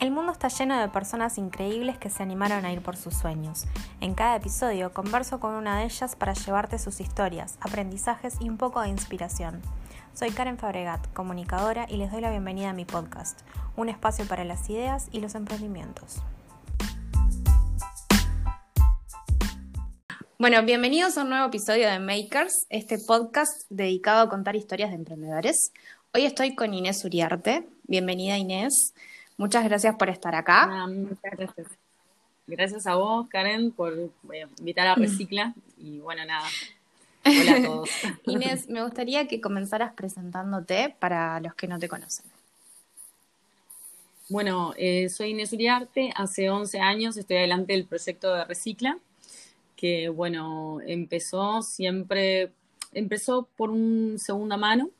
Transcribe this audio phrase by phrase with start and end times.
[0.00, 3.64] El mundo está lleno de personas increíbles que se animaron a ir por sus sueños.
[4.00, 8.56] En cada episodio converso con una de ellas para llevarte sus historias, aprendizajes y un
[8.56, 9.62] poco de inspiración.
[10.12, 13.40] Soy Karen Fabregat, comunicadora, y les doy la bienvenida a mi podcast,
[13.76, 16.18] un espacio para las ideas y los emprendimientos.
[20.38, 24.96] Bueno, bienvenidos a un nuevo episodio de Makers, este podcast dedicado a contar historias de
[24.96, 25.72] emprendedores.
[26.12, 27.66] Hoy estoy con Inés Uriarte.
[27.84, 28.92] Bienvenida Inés.
[29.36, 30.68] Muchas gracias por estar acá.
[30.70, 31.66] Ah, muchas gracias.
[32.46, 35.54] Gracias a vos, Karen, por eh, invitar a Recicla.
[35.78, 36.46] Y bueno, nada.
[37.24, 37.90] Hola a todos.
[38.26, 42.26] Inés, me gustaría que comenzaras presentándote para los que no te conocen.
[44.28, 46.12] Bueno, eh, soy Inés Uriarte.
[46.14, 48.98] Hace 11 años estoy adelante del proyecto de Recicla,
[49.76, 52.52] que bueno, empezó siempre,
[52.92, 54.90] empezó por un segunda mano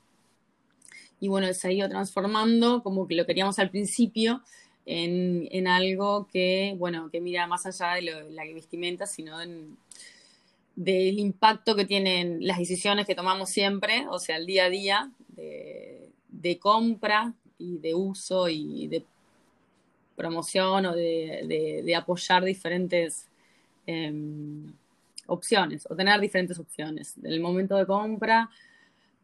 [1.24, 4.42] y bueno, se ha ido transformando como que lo queríamos al principio
[4.84, 9.38] en, algo que, bueno, que mira más allá de, la vestimenta, sino
[10.76, 15.10] del impacto que tienen las decisiones que tomamos siempre, o sea, el día a día
[15.28, 19.02] de, compra y de uso y de
[20.16, 23.28] promoción o de, apoyar diferentes
[23.86, 24.74] em,
[25.26, 27.16] opciones o tener diferentes opciones.
[27.16, 28.50] En el momento de compra,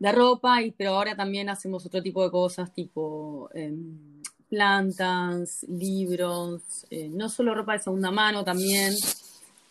[0.00, 6.86] de ropa, y, pero ahora también hacemos otro tipo de cosas, tipo em, plantas, libros,
[6.90, 8.94] eh, no solo ropa de segunda mano, también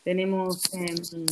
[0.04, 1.26] tenemos em,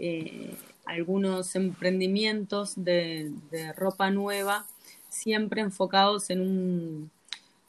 [0.00, 3.32] eh, algunos emprendimientos de,
[3.76, 4.66] ropa nueva,
[5.08, 7.10] siempre enfocados en, un,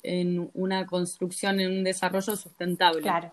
[0.01, 3.03] en una construcción, en un desarrollo sustentable.
[3.03, 3.31] Claro.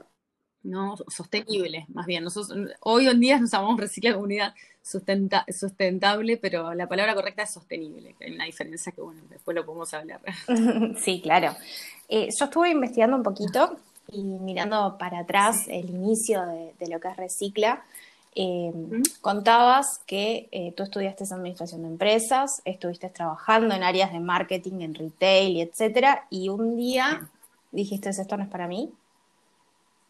[0.62, 0.96] ¿no?
[1.08, 2.24] Sostenible, más bien.
[2.24, 4.52] Nosotros, hoy en día nos llamamos Recicla Comunidad
[4.86, 8.14] sustentable, pero la palabra correcta es sostenible.
[8.20, 10.20] Hay una diferencia que, bueno, después lo podemos hablar.
[10.98, 11.56] Sí, claro.
[12.08, 13.78] Eh, yo estuve investigando un poquito
[14.12, 16.42] y mirando para atrás el inicio
[16.78, 17.84] de, lo que es Recicla.
[18.34, 18.72] Eh,
[19.20, 24.94] contabas que eh, tú estudiaste administración de empresas, estuviste trabajando en áreas de marketing, en
[24.94, 27.28] retail, etcétera, y un día
[27.72, 28.92] dijiste esto no es para mí.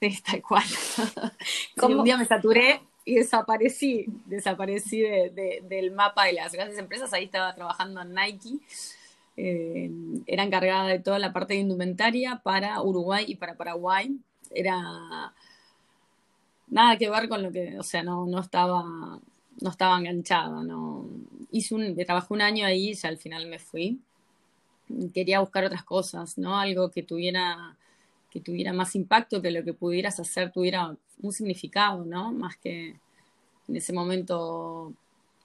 [0.01, 0.65] Sí, tal cual.
[1.83, 7.55] un día me saturé y desaparecí, desaparecí del mapa de las grandes empresas, ahí estaba
[7.55, 8.59] trabajando en Nike,
[9.37, 9.91] eh,
[10.27, 14.19] era encargada de toda la parte de indumentaria para Uruguay y para Paraguay,
[14.51, 15.33] era
[16.67, 21.09] nada que ver con lo que, o sea, no, no estaba, no estaba enganchada, no,
[21.53, 24.01] hice un, trabajé un año ahí y ya al final me fui,
[25.15, 26.59] quería buscar otras cosas, ¿no?
[26.59, 27.77] Algo que tuviera
[28.37, 32.33] que tuviera más impacto, que lo que pudieras hacer tuviera un significado, ¿no?
[32.33, 32.95] Más que
[33.67, 34.93] en ese momento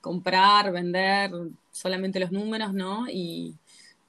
[0.01, 1.31] comprar, vender
[1.71, 3.05] solamente los números, ¿no?
[3.09, 3.55] Y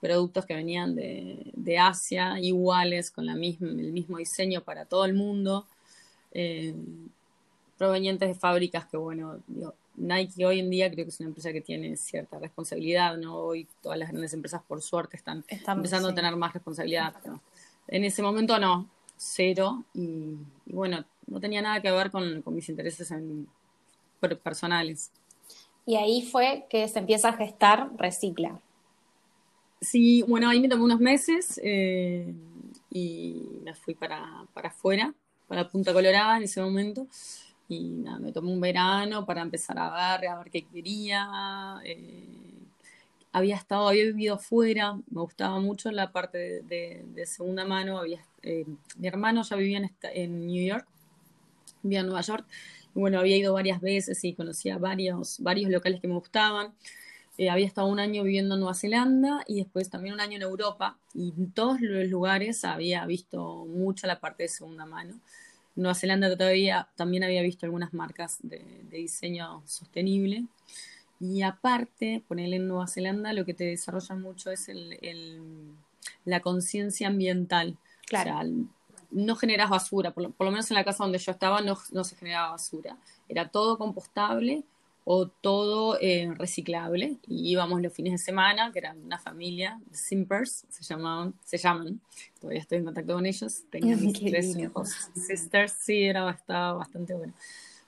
[0.00, 5.14] productos que venían de, Asia, iguales, con la misma, el mismo diseño para todo el
[5.14, 5.64] mundo,
[6.32, 6.74] eh,
[7.78, 9.38] provenientes de fábricas que, bueno,
[9.94, 13.36] Nike hoy en día creo que es una empresa que tiene cierta responsabilidad, ¿no?
[13.36, 17.14] Hoy todas las grandes empresas, por suerte, están, empezando a tener más responsabilidad.
[17.24, 17.40] ¿no?
[17.88, 19.84] En ese momento no, cero.
[19.94, 23.46] Y, bueno, no tenía nada que ver con, mis intereses en,
[24.42, 25.10] personales.
[25.84, 28.60] Y ahí fue que se empieza a gestar Recicla.
[29.80, 32.32] Sí, bueno, ahí me tomé unos meses eh,
[32.90, 35.12] y me fui para, para afuera,
[35.48, 37.08] para Punta Colorada en ese momento.
[37.68, 41.80] Y nada, me tomé un verano para empezar a ver, a ver qué quería.
[41.84, 42.51] Eh,
[43.32, 48.66] había estado, había vivido afuera, me gustaba mucho la parte de, segunda mano, había, eh,
[48.98, 50.86] mi hermano ya vivía en, New York,
[51.82, 52.46] vivía en Nueva York,
[52.94, 56.74] y bueno, había ido varias veces y conocía varios, varios locales que me gustaban.
[57.38, 60.42] Eh, había estado un año viviendo en Nueva Zelanda y después también un año en
[60.42, 65.14] Europa y en todos los lugares había visto mucho la parte de segunda mano.
[65.74, 70.44] En Nueva Zelanda todavía también había visto algunas marcas de, de diseño sostenible
[71.22, 74.98] y aparte, ponerle en Nueva Zelanda, lo que te desarrolla mucho es el,
[76.24, 77.76] la conciencia ambiental.
[78.08, 78.50] Claro.
[79.12, 82.50] no generas basura, por lo, menos en la casa donde yo estaba no, se generaba
[82.50, 82.96] basura.
[83.28, 84.64] Era todo compostable
[85.04, 87.18] o todo eh, reciclable.
[87.28, 92.00] Y íbamos los fines de semana, que eran una familia, Simpers, se llamaban, se llaman,
[92.40, 93.62] todavía estoy en contacto con ellos.
[93.70, 97.32] Tenía mis tres hijos, sisters, sí, era, estaba bastante bueno.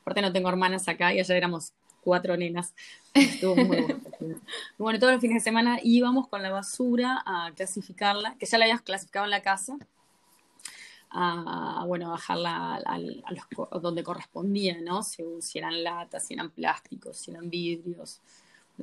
[0.03, 1.73] Aparte no tengo hermanas acá y allá éramos
[2.05, 2.75] cuatro nenas.
[3.15, 4.01] Estuvo muy bueno.
[4.79, 8.67] bueno, todos los fines de semana íbamos con la basura a clasificarla, que ya la
[8.67, 9.77] habías clasificado en la casa,
[11.11, 15.03] a, bueno, bajarla a, los, donde correspondía, ¿no?
[15.03, 15.23] Si,
[15.55, 18.21] eran latas, si eran plásticos, si eran vidrios.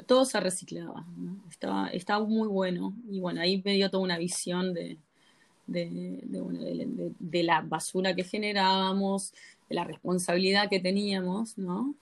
[0.06, 1.06] Todo se reciclaba,
[1.50, 2.94] Estaba, estaba muy bueno.
[3.10, 4.98] Y bueno, ahí me dio toda una visión de,
[5.72, 9.34] de, la basura que generábamos,
[9.70, 11.96] de la responsabilidad que teníamos, ¿no?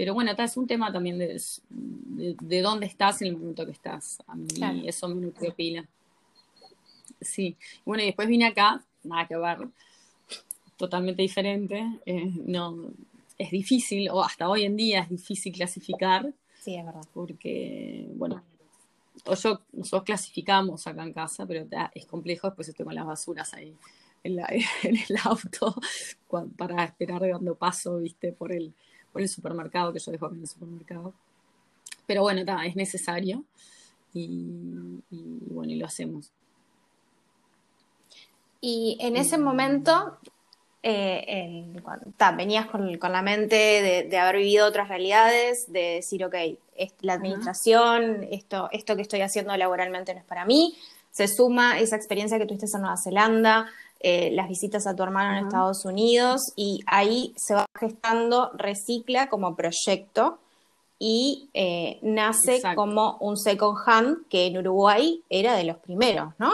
[0.00, 1.38] Pero bueno, es un tema también de,
[1.68, 4.16] de, dónde estás en el momento que estás.
[4.26, 5.86] A mí eso me nutre pila.
[7.20, 7.54] Sí.
[7.84, 9.58] Bueno, y después vine acá, nada que ver,
[10.78, 11.86] totalmente diferente.
[12.06, 12.94] Eh, no,
[13.36, 16.32] es difícil, o hasta hoy en día es difícil clasificar.
[16.62, 17.04] Sí, es verdad.
[17.12, 18.42] Porque, bueno,
[19.26, 23.76] nosotros clasificamos acá en casa, pero es complejo, después estoy con las basuras ahí
[24.24, 24.38] en,
[24.82, 25.74] el auto
[26.56, 28.72] para esperar dando paso, viste, por el,
[29.12, 31.12] por el supermercado, que yo dejo en el supermercado.
[32.06, 33.44] Pero bueno, es necesario
[34.12, 36.30] y, bueno, y lo hacemos.
[38.60, 40.18] Y en ese momento,
[40.82, 41.72] eh,
[42.36, 46.34] venías con, la mente de, haber vivido otras realidades, de decir, ok,
[47.00, 50.76] la administración, esto, esto que estoy haciendo laboralmente no es para mí,
[51.10, 53.66] se suma esa experiencia que tuviste en Nueva Zelanda,
[54.00, 59.28] eh, las visitas a tu hermano en Estados Unidos, y ahí se va gestando Recicla
[59.28, 60.38] como proyecto
[60.98, 66.52] y eh, nace como un second hand que en Uruguay era de los primeros, ¿no?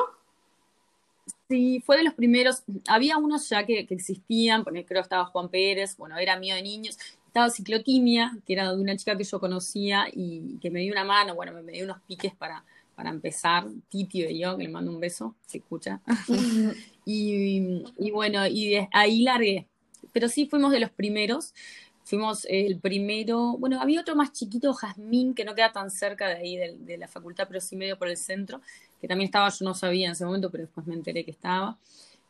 [1.49, 2.63] Sí, fue de los primeros.
[2.89, 6.97] Había unos ya que, existían, creo que estaba Juan Pérez, bueno, era mío de niños.
[7.27, 11.05] Estaba Ciclotimia, que era de una chica que yo conocía y que me dio una
[11.05, 12.65] mano, bueno, me, dio unos piques para,
[12.97, 13.69] para empezar.
[13.89, 16.01] Titi de yo, que le mando un beso, se escucha.
[17.05, 19.69] y, y, bueno, y ahí largué.
[20.13, 21.55] Pero sí fuimos de los primeros.
[22.05, 26.35] Fuimos el primero, bueno, había otro más chiquito, Jazmín, que no queda tan cerca de
[26.35, 28.61] ahí de, la facultad, pero sí medio por el centro,
[29.01, 31.77] que también estaba, yo no sabía en ese momento, pero después me enteré que estaba.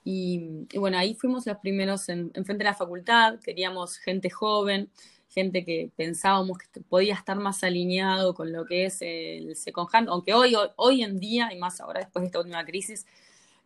[0.02, 4.88] Y, bueno, ahí fuimos los primeros en, frente de la facultad, queríamos gente joven,
[5.36, 10.08] gente que pensábamos que podía estar más alineado con lo que es el second hand,
[10.08, 13.06] aunque hoy, hoy, hoy en día, y más ahora después de esta última crisis,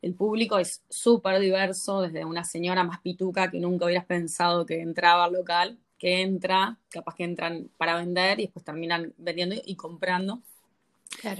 [0.03, 4.81] el público es súper diverso, desde una señora más pituca que nunca hubieras pensado que
[4.81, 9.77] entraba al local, que entra, capaz que entran para vender y después terminan vendiendo y
[9.77, 10.41] comprando.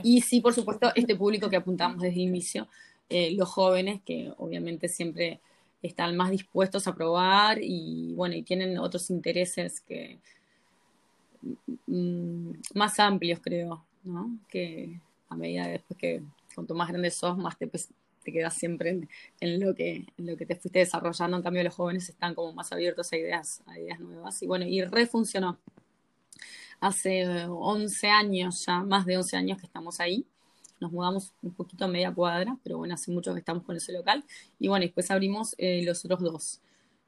[0.05, 2.69] Y sí, por supuesto, este público que apuntamos desde el inicio,
[3.09, 5.41] eh, los jóvenes que obviamente siempre
[5.83, 10.19] están más dispuestos a probar y bueno, y tienen otros intereses que
[11.87, 14.39] mm, más amplios, creo, ¿no?
[14.49, 16.23] Que a medida después que
[16.55, 17.89] cuanto más grande sos, más te, pues,
[18.23, 19.09] te quedas siempre
[19.41, 21.37] en, lo que, en lo que te fuiste desarrollando.
[21.37, 24.43] En cambio, los jóvenes están como más abiertos a ideas, a ideas nuevas.
[24.43, 25.59] Y bueno, y refuncionó.
[26.81, 30.27] Hace 11 años ya, más de 11 años que estamos ahí.
[30.81, 33.93] Nos mudamos un poquito a media cuadra, pero bueno, hace mucho que estamos con ese
[33.93, 34.25] local.
[34.59, 36.61] Y bueno, después abrimos eh, los otros dos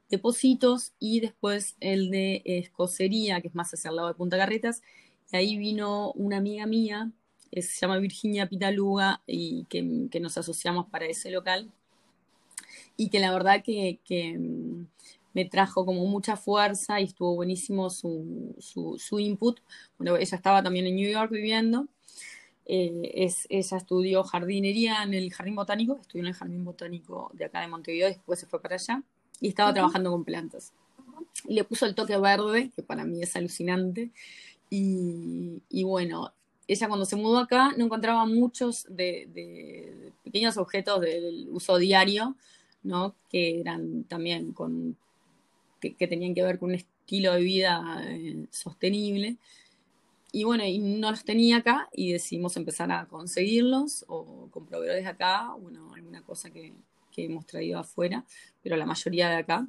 [0.09, 4.81] depósitos y después el de escocería, que es más hacia el lado de Punta Carretas.
[5.31, 7.11] Y ahí vino una amiga mía
[7.61, 9.83] se llama Virginia Pitaluga y que,
[10.19, 11.71] nos asociamos para ese local
[12.97, 13.99] y que la verdad que,
[14.37, 14.85] mm,
[15.33, 19.59] me trajo como mucha fuerza y estuvo buenísimo su, su, input.
[19.97, 21.87] Bueno, ella estaba también en New York viviendo.
[22.65, 27.45] Eh, es, ella estudió jardinería en el jardín botánico, estudió en el jardín botánico de
[27.45, 29.03] acá de Montevideo, después se fue para allá
[29.41, 30.71] y estaba trabajando con plantas.
[31.45, 34.11] Y le puso el toque verde, que para mí es alucinante.
[34.69, 36.31] Y, y bueno,
[36.67, 42.35] ella cuando se mudó acá no encontraba muchos de, pequeños objetos del uso diario,
[42.83, 43.15] ¿no?
[43.29, 44.97] Que eran también con,
[45.79, 49.37] que, tenían que ver con un estilo de vida eh, sostenible.
[50.33, 55.03] Y bueno, y no los tenía acá y decidimos empezar a conseguirlos o con proveedores
[55.03, 56.73] de acá, bueno, alguna cosa que,
[57.11, 58.25] que hemos traído afuera,
[58.61, 59.67] pero la mayoría de acá.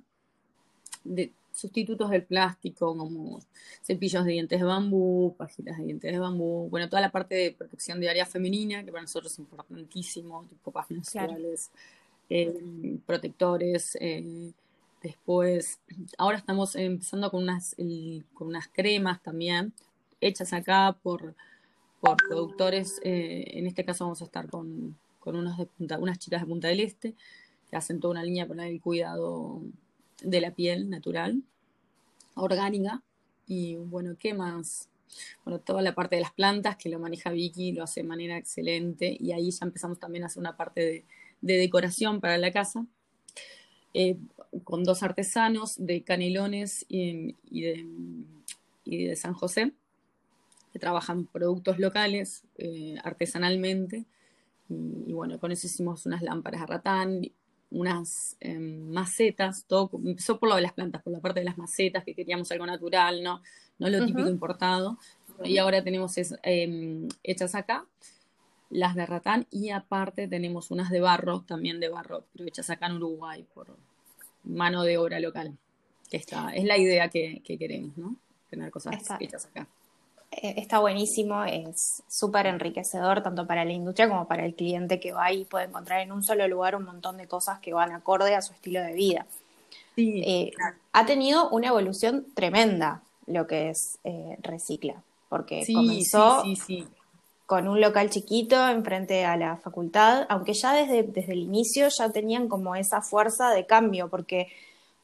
[1.05, 3.41] De, sustitutos del plástico, como
[3.83, 7.53] cepillos de dientes de bambú, pajitas de dientes de bambú, bueno, toda la parte de
[7.53, 11.71] protección de área femenina, que para nosotros es importantísimo, copas menstruales,
[12.29, 13.97] eh, protectores.
[14.01, 14.51] Eh,
[15.01, 15.79] después,
[16.19, 17.77] ahora estamos empezando con unas,
[18.35, 19.73] con unas cremas también,
[20.27, 21.35] hechas acá por,
[22.01, 23.01] por productores.
[23.03, 26.69] Eh, en este caso vamos a estar con, con unos de unas chicas de Punta
[26.69, 27.15] del Este,
[27.71, 29.63] que hacen toda una línea para el cuidado
[30.23, 31.43] de la piel natural,
[32.35, 33.03] orgánica.
[33.47, 34.89] Y bueno, ¿qué más?
[35.45, 38.37] Bueno, toda la parte de las plantas que lo maneja Vicky, lo hace de manera
[38.37, 39.17] excelente.
[39.19, 40.81] Y ahí ya empezamos también a hacer una parte
[41.41, 42.87] de, decoración para la casa.
[43.93, 44.17] Eh,
[44.65, 47.87] con dos artesanos de Canelones y, de,
[48.85, 49.73] de, San José,
[50.75, 54.07] que trabajan productos locales eh, artesanalmente.
[54.69, 57.23] Y, y, bueno, con eso hicimos unas lámparas a ratán,
[57.71, 61.57] unas em, macetas, todo empezó por lo de las plantas, por la parte de las
[61.59, 63.41] macetas, que queríamos algo natural, no,
[63.79, 64.99] no lo típico importado.
[65.45, 67.87] Y ahora tenemos es, em, hechas acá.
[68.71, 72.87] las de ratán y aparte tenemos unas de barro, también de barro, pero hechas acá
[72.87, 73.77] en Uruguay por
[74.43, 75.57] mano de obra local.
[76.11, 78.17] Que está, es la idea que, queremos, ¿no?
[78.51, 79.69] Tener cosas hechas acá.
[80.43, 85.13] Eh, está buenísimo, es súper enriquecedor tanto para la industria como para el cliente que
[85.13, 88.35] va y puede encontrar en un solo lugar un montón de cosas que van acorde
[88.35, 89.27] a su estilo de vida.
[89.95, 90.53] Sí, eh,
[90.93, 96.43] Ha tenido una evolución tremenda lo que es eh, Recicla, porque comenzó
[97.47, 102.11] con un local chiquito enfrente a la facultad, aunque ya desde, desde el inicio ya
[102.11, 104.49] tenían como esa fuerza de cambio, porque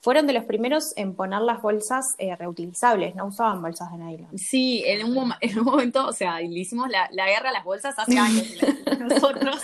[0.00, 4.38] fueron de los primeros en poner las bolsas eh, reutilizables, no usaban bolsas de nylon.
[4.38, 7.94] Sí, en un, en un momento, o sea, le hicimos la, guerra a las bolsas
[7.98, 8.46] hace años
[8.98, 9.60] nosotros,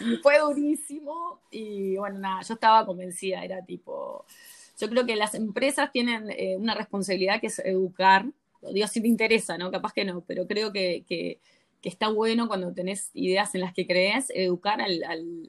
[0.00, 4.26] y fue durísimo, y bueno, nada, yo estaba convencida, era tipo,
[4.78, 8.26] yo creo que las empresas tienen eh, una responsabilidad que es educar,
[8.70, 9.70] digo si te interesa, ¿no?
[9.70, 11.40] Capaz que no, pero creo que, que,
[11.82, 15.02] está bueno cuando tenés ideas en las que crees, educar al,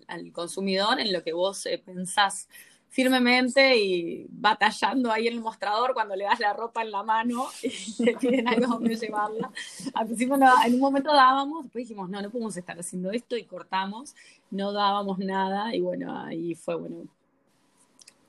[0.07, 2.47] al, consumidor en lo que vos eh, pensás
[2.89, 7.47] firmemente y batallando ahí en el mostrador cuando le das la ropa en la mano
[7.63, 9.51] y te piden algo donde llevarla.
[9.93, 13.43] Al principio en un momento dábamos, después dijimos, no, no podemos estar haciendo esto y
[13.43, 14.15] cortamos,
[14.49, 17.07] no dábamos nada y bueno, ahí fue bueno.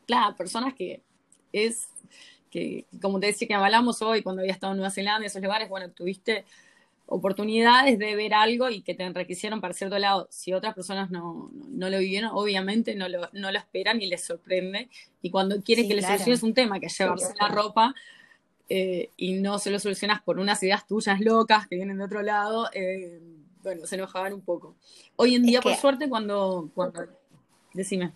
[0.06, 1.00] Claro, personas que
[1.52, 1.88] es,
[2.50, 5.68] que como te decía que hablamos hoy cuando había estado en Nueva Zelanda, esos lugares,
[5.68, 6.44] bueno, tuviste
[7.10, 10.28] oportunidades de ver algo y que te enriquecieron para cierto lado.
[10.30, 14.24] Si otras personas no, no, lo vivieron, obviamente no lo, no lo esperan y les
[14.24, 14.88] sorprende.
[15.20, 17.94] Y cuando quieren que les soluciones un tema, que es llevarse la ropa,
[18.68, 22.22] eh, y no se lo solucionas por unas ideas tuyas locas que vienen de otro
[22.22, 23.20] lado, eh,
[23.64, 24.76] bueno, se enojaban un poco.
[25.16, 27.08] Hoy en día, por suerte, cuando, cuando...
[27.74, 28.12] Decime.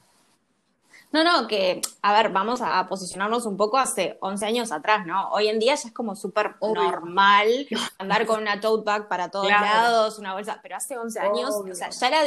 [1.14, 5.28] No, no, que, a ver, vamos a posicionarnos un poco hace 11 años atrás, ¿no?
[5.28, 7.68] Hoy en día ya es como súper normal
[7.98, 11.72] andar con una tote bag para todos lados, una bolsa, pero hace 11 años, o
[11.72, 12.18] sea, ya era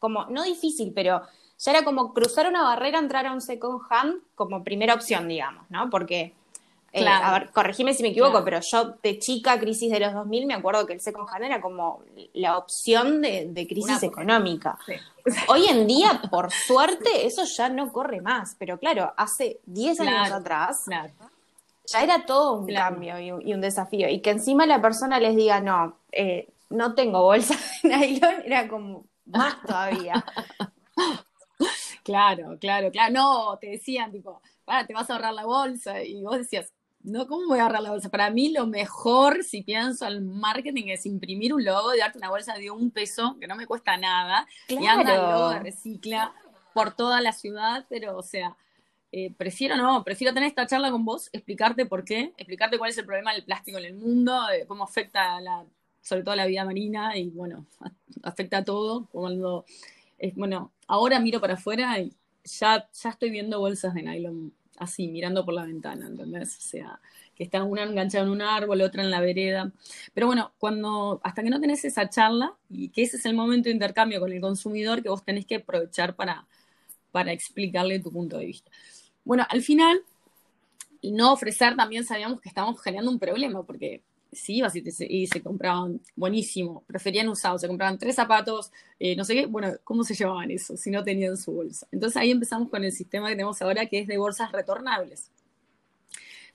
[0.00, 1.22] como, no difícil, pero
[1.56, 5.64] ya era como cruzar una barrera, entrar a un second hand como primera opción, digamos,
[5.70, 5.88] ¿no?
[5.88, 6.34] Porque
[6.96, 10.46] eh, a ver, corregime si me equivoco, pero yo de chica, crisis de los 2000,
[10.46, 14.78] me acuerdo que el second hand era como la opción de, crisis económica.
[15.48, 20.32] Hoy en día, por suerte, eso ya no corre más, pero claro, hace 10 años
[20.32, 20.84] atrás
[21.86, 24.08] ya era todo un cambio y un, desafío.
[24.08, 28.68] Y que encima la persona les diga, no, eh, no tengo bolsa de nylon, era
[28.68, 30.24] como más todavía.
[32.06, 33.12] Claro, claro, claro.
[33.12, 36.04] No, te decían, tipo, para, te vas a ahorrar la bolsa.
[36.04, 36.72] Y vos decías,
[37.06, 38.10] no, ¿cómo voy a agarrar la bolsa?
[38.10, 42.30] Para mí lo mejor, si pienso al marketing, es imprimir un logo y darte una
[42.30, 46.34] bolsa de un peso, que no me cuesta nada, y anda el logo de recicla
[46.74, 48.56] por toda la ciudad, pero o sea,
[49.12, 52.98] eh, prefiero no, prefiero tener esta charla con vos, explicarte por qué, explicarte cuál es
[52.98, 55.64] el problema del plástico en el mundo, cómo afecta la,
[56.02, 57.66] sobre todo la vida marina y bueno,
[58.24, 59.06] afecta a todo.
[59.12, 59.64] Cuando,
[60.34, 65.44] bueno, ahora miro para afuera y ya, ya estoy viendo bolsas de nylon así, mirando
[65.44, 66.56] por la ventana, ¿entendés?
[66.56, 67.00] O sea,
[67.34, 69.72] que está una enganchada en un árbol, otra en la vereda.
[70.14, 73.68] Pero bueno, cuando, hasta que no tenés esa charla, y que ese es el momento
[73.68, 76.46] de intercambio con el consumidor que vos tenés que aprovechar para,
[77.12, 78.70] para explicarle tu punto de vista.
[79.24, 80.02] Bueno, al final,
[81.00, 84.02] y no ofrecer también sabíamos que estábamos generando un problema, porque
[84.32, 89.34] sí ibas y, se compraban buenísimo, preferían usados, se compraban tres zapatos, eh, no sé
[89.34, 91.86] qué, bueno, ¿cómo se llevaban eso si no tenían su bolsa?
[91.92, 95.30] Entonces ahí empezamos con el sistema que tenemos ahora que es de bolsas retornables.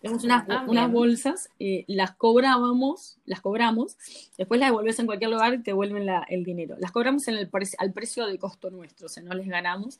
[0.01, 3.97] Tenemos unas, ah, unas bolsas, eh, las cobrábamos, las cobramos,
[4.35, 6.75] después las devolves en cualquier lugar y te vuelven el dinero.
[6.79, 9.99] Las cobramos en el al precio de costo nuestro, o sea, no les ganamos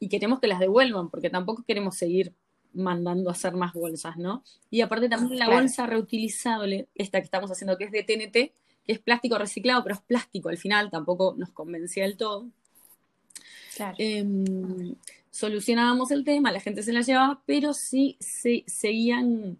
[0.00, 2.32] y queremos que las devuelvan porque tampoco queremos seguir
[2.76, 4.44] mandando a hacer más bolsas, ¿no?
[4.70, 8.92] Y aparte también la bolsa reutilizable, esta que estamos haciendo, que es de TNT, que
[8.92, 12.46] es plástico reciclado, pero es plástico al final, tampoco nos convencía del todo.
[13.98, 14.94] Em,
[15.30, 19.58] solucionábamos el tema, la gente se la llevaba, pero sí se, seguían,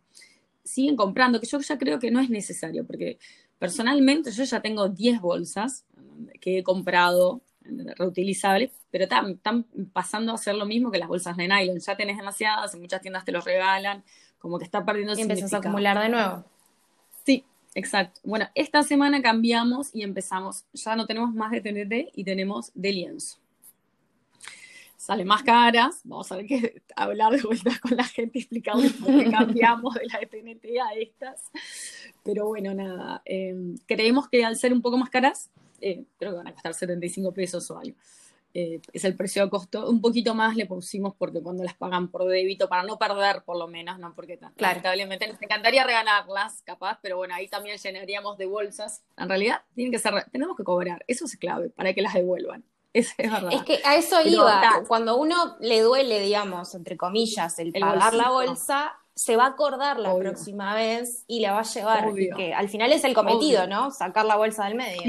[0.65, 3.19] siguen comprando, que yo ya creo que no es necesario, porque
[3.59, 5.85] personalmente yo ya tengo 10 bolsas
[6.41, 7.43] que he comprado
[7.97, 11.79] reutilizables, pero están, pasando a ser lo mismo que las bolsas de nylon.
[11.79, 14.05] Ya tenés demasiadas, en muchas tiendas te los regalan,
[14.39, 16.45] como que está perdiendo y empiezas a acumular de nuevo.
[17.25, 17.45] Sí,
[17.75, 18.21] exacto.
[18.25, 22.93] Bueno, esta semana cambiamos y empezamos, ya no tenemos más de TNT y tenemos de
[22.93, 23.39] lienzo.
[24.97, 29.17] Sale más caras, vamos a ver qué hablar de vuelta con la gente explicando por
[29.17, 31.45] qué cambiamos de la de TNT a estas.
[32.25, 33.55] Pero bueno, nada, eh,
[33.87, 37.33] creemos que al ser un poco más caras, eh, creo que van a costar 75
[37.33, 37.97] pesos o algo.
[38.54, 39.88] eh, es el precio de costo.
[39.90, 43.59] Un poquito más le pusimos porque cuando las pagan por débito, para no perder por
[43.59, 44.14] lo menos, ¿no?
[44.14, 49.02] Porque lamentablemente nos encantaría regalarlas, capaz, pero bueno, ahí también llenaríamos de bolsas.
[49.18, 52.64] En realidad, tienen que ser, tenemos que cobrar, eso es clave, para que las devuelvan.
[52.95, 53.52] Es, verdad.
[53.52, 58.30] Es que a eso iba, cuando uno le duele, digamos, entre comillas, el, pagar la
[58.30, 62.14] bolsa, se va a acordar la próxima vez y la va a llevar.
[62.14, 63.90] que al final es el cometido, ¿no?
[63.90, 65.02] Sacar la bolsa del medio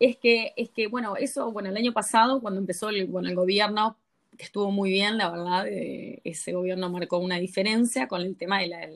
[0.00, 3.34] es que, es que, bueno, eso, bueno, el año pasado, cuando empezó el, bueno, el
[3.36, 3.98] gobierno,
[4.36, 8.60] que estuvo muy bien, la verdad, eh, ese gobierno marcó una diferencia con el tema
[8.60, 8.88] de la,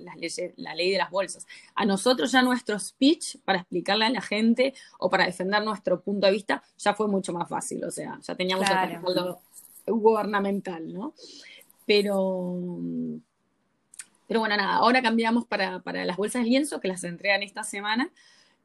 [0.57, 1.47] la, ley de las bolsas.
[1.75, 6.27] A nosotros ya nuestro speech para explicarle a la gente o para defender nuestro punto
[6.27, 9.41] de vista ya fue mucho más fácil, o sea, ya teníamos el respaldo
[9.87, 11.13] gubernamental, ¿no?
[11.85, 12.57] Pero,
[14.27, 17.63] pero bueno, nada, ahora cambiamos para, para las bolsas de lienzo que las entregan esta
[17.63, 18.11] semana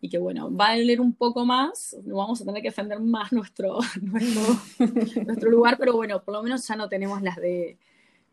[0.02, 3.32] y que bueno, va a doler un poco más, vamos a tener que defender más
[3.32, 7.78] nuestro, nuestro, lugar, pero bueno, por lo menos ya no tenemos las de,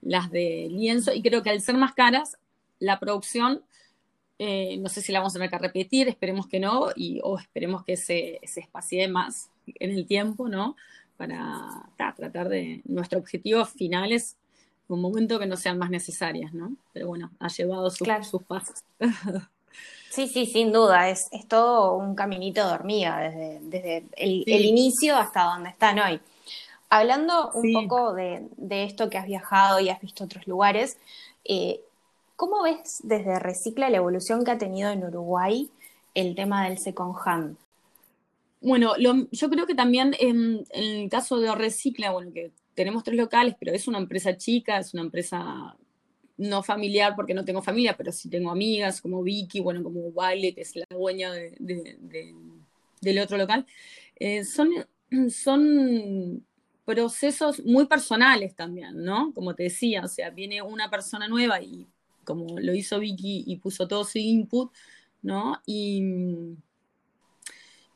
[0.00, 2.38] las de lienzo y creo que al ser más caras,
[2.78, 3.62] la producción,
[4.38, 7.38] eh, no sé si la vamos a tener que repetir, esperemos que no, y, o
[7.38, 10.76] esperemos que se, se espacie más en el tiempo, ¿no?
[11.16, 14.36] Para tratar de, nuestro objetivo final es
[14.88, 16.76] un momento que no sean más necesarias, ¿no?
[16.92, 18.84] Pero bueno, ha llevado sus pasos.
[20.10, 25.16] Sí, sí, sin duda, es, es todo un caminito de hormiga desde, desde el, inicio
[25.16, 26.20] hasta donde están hoy.
[26.88, 30.98] Hablando un poco de, esto que has viajado y has visto otros lugares,
[31.44, 31.80] eh,
[32.36, 35.68] ¿cómo ves desde Recicla la evolución que ha tenido en Uruguay
[36.14, 37.56] el tema del second hand?
[38.62, 43.16] Bueno, yo creo que también en, en, el caso de Recicla, bueno, que tenemos tres
[43.16, 45.76] locales, pero es una empresa chica, es una empresa
[46.36, 50.54] no familiar porque no tengo familia, pero sí tengo amigas como Vicky, bueno, como Violet,
[50.54, 53.66] que es la dueña del otro local.
[54.16, 54.70] Eh, son,
[55.30, 56.44] son
[56.84, 59.32] procesos muy personales también, ¿no?
[59.34, 61.86] Como te decía, o sea, viene una persona nueva y
[62.24, 64.72] como lo hizo Vicky y puso todo su input,
[65.22, 65.60] ¿no?
[65.64, 66.02] Y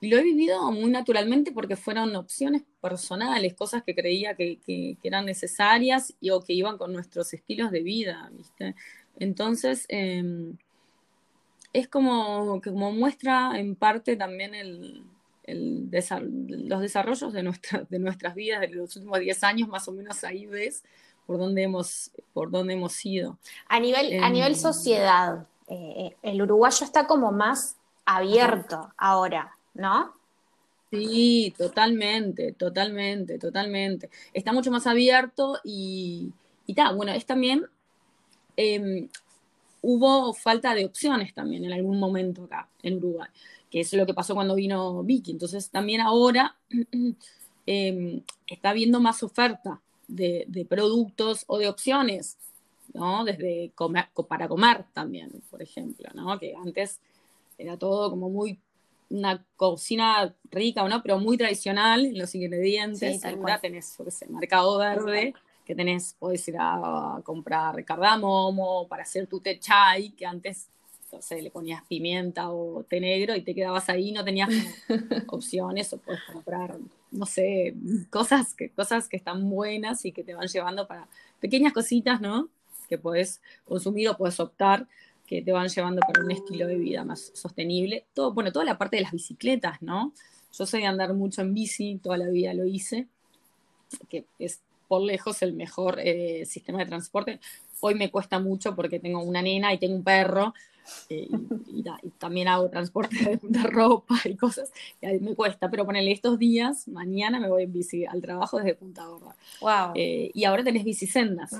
[0.00, 4.58] lo he vivido muy naturalmente porque fueron opciones personales, cosas que creía que,
[5.02, 8.74] eran necesarias y, o que iban con nuestros estilos de vida, ¿viste?
[9.18, 10.56] Entonces, em,
[11.72, 15.04] es como, como muestra en parte también el,
[15.46, 20.24] los desarrollos de, nuestra, de nuestras vidas de los últimos 10 años, más o menos
[20.24, 20.82] ahí ves
[21.26, 23.38] por dónde hemos, por dónde hemos ido.
[23.68, 29.56] A nivel, a nivel em, sociedad, eh, eh, el uruguayo está como más abierto ahora
[29.74, 30.12] ¿no?
[30.90, 34.10] Sí, totalmente, totalmente, totalmente.
[34.34, 36.32] Está mucho más abierto y,
[36.66, 37.64] y tal, bueno, es también,
[38.56, 39.08] em,
[39.82, 43.28] hubo falta de opciones también en algún momento acá, en Uruguay,
[43.70, 45.32] que es lo que pasó cuando vino Vicky.
[45.32, 46.56] Entonces también ahora
[47.66, 52.36] em, está habiendo más oferta de, de, productos o de opciones,
[52.94, 53.24] ¿no?
[53.24, 56.38] Desde comer, para comer también, por ejemplo, ¿no?
[56.38, 56.98] Que antes
[57.58, 58.58] era todo como muy
[59.10, 63.24] una cocina rica o no, pero muy tradicional en los ingredientes.
[63.24, 69.02] Ahora tenés, yo qué sé, mercado verde, que tenés, podés ir a, comprar cardamomo para
[69.02, 70.68] hacer tu té chai, que antes,
[71.12, 74.48] no sé, le ponías pimienta o té negro y te quedabas ahí, no tenías
[75.26, 76.76] opciones, o puedes comprar,
[77.10, 77.74] no sé,
[78.10, 81.08] cosas que, cosas que están buenas y que te van llevando para
[81.40, 82.48] pequeñas cositas, ¿no?
[82.88, 84.86] Que puedes consumir o puedes optar
[85.30, 88.04] que te van llevando para un estilo de vida más sostenible.
[88.14, 90.12] Todo, bueno, toda la parte de las bicicletas, ¿no?
[90.52, 93.06] Yo soy de andar mucho en bici, toda la vida lo hice,
[94.08, 97.38] que es por lejos el mejor eh, sistema de transporte.
[97.78, 100.52] Hoy me cuesta mucho porque tengo una nena y tengo un perro
[101.08, 101.28] eh,
[101.68, 101.84] y,
[102.18, 106.88] también hago transporte de, ropa y cosas, y ahí me cuesta, pero ponele estos días,
[106.88, 109.36] mañana me voy en bici al trabajo desde Punta Gorda.
[109.60, 109.92] Wow.
[109.94, 111.54] Eh, y ahora tenés bicisendas.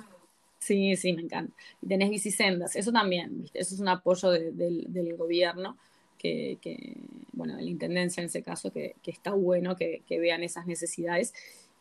[0.61, 1.53] Sí, sí, me encanta.
[1.83, 5.77] Y tenés bicisendas, eso también, eso es un apoyo del gobierno,
[6.19, 6.97] que,
[7.33, 11.33] bueno, de la intendencia en ese caso, que, está bueno que, vean esas necesidades.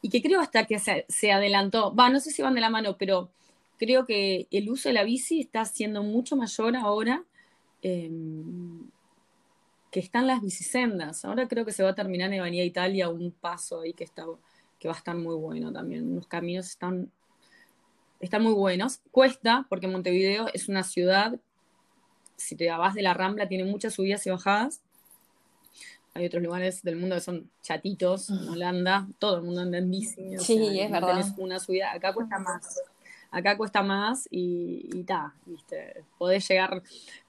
[0.02, 2.96] Y que creo hasta que se, adelantó, va, no sé si van de la mano,
[2.98, 3.30] pero
[3.78, 7.24] creo que el uso de la bici está siendo mucho mayor ahora
[7.82, 8.90] em,
[9.92, 11.26] que están las bicisendas.
[11.26, 14.26] Ahora creo que se va a terminar en Avenida Italia un paso ahí que, está,
[14.80, 16.16] que va a estar muy bueno también.
[16.16, 17.12] Los caminos están
[18.20, 19.02] están muy buenos.
[19.12, 21.40] Cuesta, porque Montevideo es una ciudad,
[22.36, 24.82] si te vas de la Rambla, tiene muchas subidas y bajadas.
[26.14, 29.92] Hay otros lugares del mundo que son chatitos, en Holanda, todo el mundo anda en
[29.92, 30.38] bici.
[30.40, 31.10] Sí, es verdad.
[31.10, 32.82] Tenés una subida, acá cuesta más.
[33.32, 36.04] Acá cuesta más y, y ta, ¿viste?
[36.18, 36.82] Podés llegar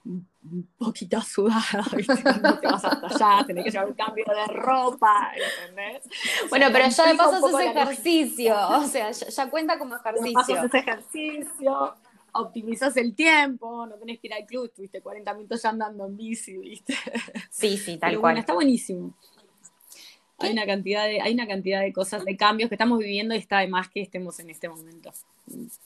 [0.03, 2.21] un poquito sudada, ¿viste?
[2.23, 6.03] Cuando te vas hasta allá, tenés que llevar un cambio de ropa, ¿entendés?
[6.49, 10.39] Bueno, pero ya de paso haces ejercicio, o sea, ya, cuenta como ejercicio.
[10.39, 11.95] Haces ejercicio,
[12.33, 16.17] optimizas el tiempo, no tenés que ir al club, estuviste 40 minutos ya andando en
[16.17, 16.95] bici, ¿viste?
[17.49, 18.33] Sí, sí, tal Pero cual.
[18.33, 19.13] Bueno, está buenísimo.
[20.41, 23.37] Hay una, cantidad de, hay una cantidad de cosas, de cambios que estamos viviendo y
[23.37, 25.11] está de más que estemos en este momento.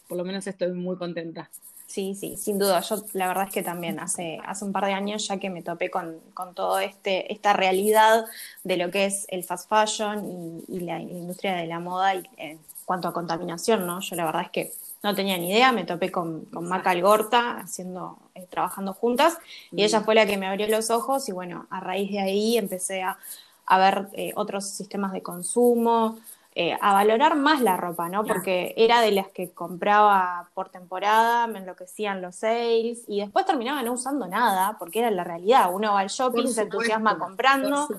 [0.07, 1.49] Por lo menos estoy muy contenta.
[1.87, 2.81] Sí, sí, sin duda.
[2.81, 5.61] Yo la verdad es que también hace, hace un par de años ya que me
[5.61, 8.25] topé con, con toda este, esta realidad
[8.63, 12.59] de lo que es el fast fashion y, la, industria de la moda y, en
[12.85, 13.99] cuanto a contaminación, ¿no?
[14.01, 14.71] Yo la verdad es que
[15.03, 19.37] no tenía ni idea, me topé con, con Maca Algorta haciendo, eh, trabajando juntas
[19.71, 22.57] y ella fue la que me abrió los ojos y bueno, a raíz de ahí
[22.57, 23.17] empecé a,
[23.65, 26.17] a ver eh, otros sistemas de consumo,
[26.57, 28.23] eh, a valorar más la ropa, ¿no?
[28.23, 33.83] Porque era de las que compraba por temporada, me enloquecían los sales y después terminaba
[33.83, 35.73] no usando nada, porque era la realidad.
[35.73, 37.89] Uno va al shopping, se entusiasma comprando,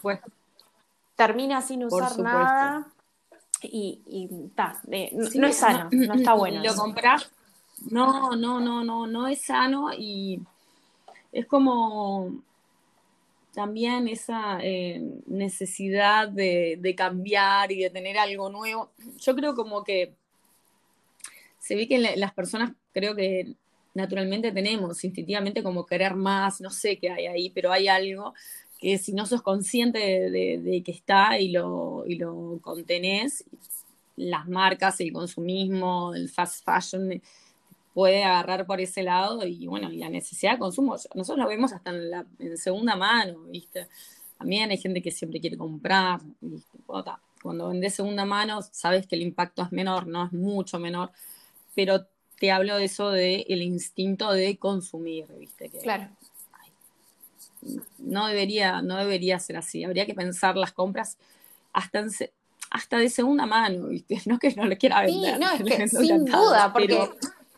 [1.16, 2.86] termina sin usar nada
[3.60, 4.50] y, y
[5.38, 6.62] no, es sano, no, está bueno.
[6.62, 7.30] Lo compras,
[7.90, 10.40] no, no, no, no, no es sano y
[11.30, 12.30] es como
[13.56, 18.92] también esa eh, necesidad de, cambiar y de tener algo nuevo.
[19.18, 20.12] Yo creo como que
[21.58, 23.54] se ve que las personas creo que
[23.94, 28.34] naturalmente tenemos instintivamente como querer más, no sé qué hay ahí, pero hay algo
[28.78, 33.42] que si no sos consciente de, que está y lo, y lo contenés,
[34.16, 37.22] las marcas, el consumismo, el fast fashion,
[37.96, 41.72] puede agarrar por ese lado y bueno, y la necesidad de consumo, nosotros lo vemos
[41.72, 43.88] hasta en, la, segunda mano, ¿viste?
[44.36, 46.78] También hay gente que siempre quiere comprar, ¿viste?
[47.42, 51.10] Cuando vendes segunda mano, sabes que el impacto es menor, no es mucho menor,
[51.74, 52.06] pero
[52.38, 55.70] te hablo de eso del el instinto de consumir, ¿viste?
[55.70, 56.10] Que, claro.
[57.96, 61.16] no debería, no debería ser así, habría que pensar las compras
[61.72, 62.04] hasta
[62.68, 64.20] hasta de segunda mano, ¿viste?
[64.26, 65.36] No que no le quiera vender.
[65.36, 67.08] Sí, no, es que sin duda, porque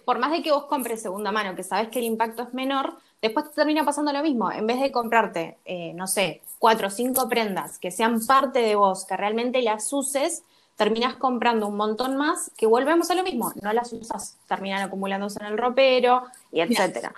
[0.09, 2.97] por más de que vos compres segunda mano, que sabes que el impacto es menor,
[3.21, 4.51] después te termina pasando lo mismo.
[4.51, 8.75] En vez de comprarte, eh, no sé, cuatro o cinco prendas que sean parte de
[8.75, 10.45] vos, que realmente las uses,
[10.77, 13.53] terminas comprando un montón más que volvemos a lo mismo.
[13.61, 17.13] No las usas, terminan acumulándose en el ropero y etcétera.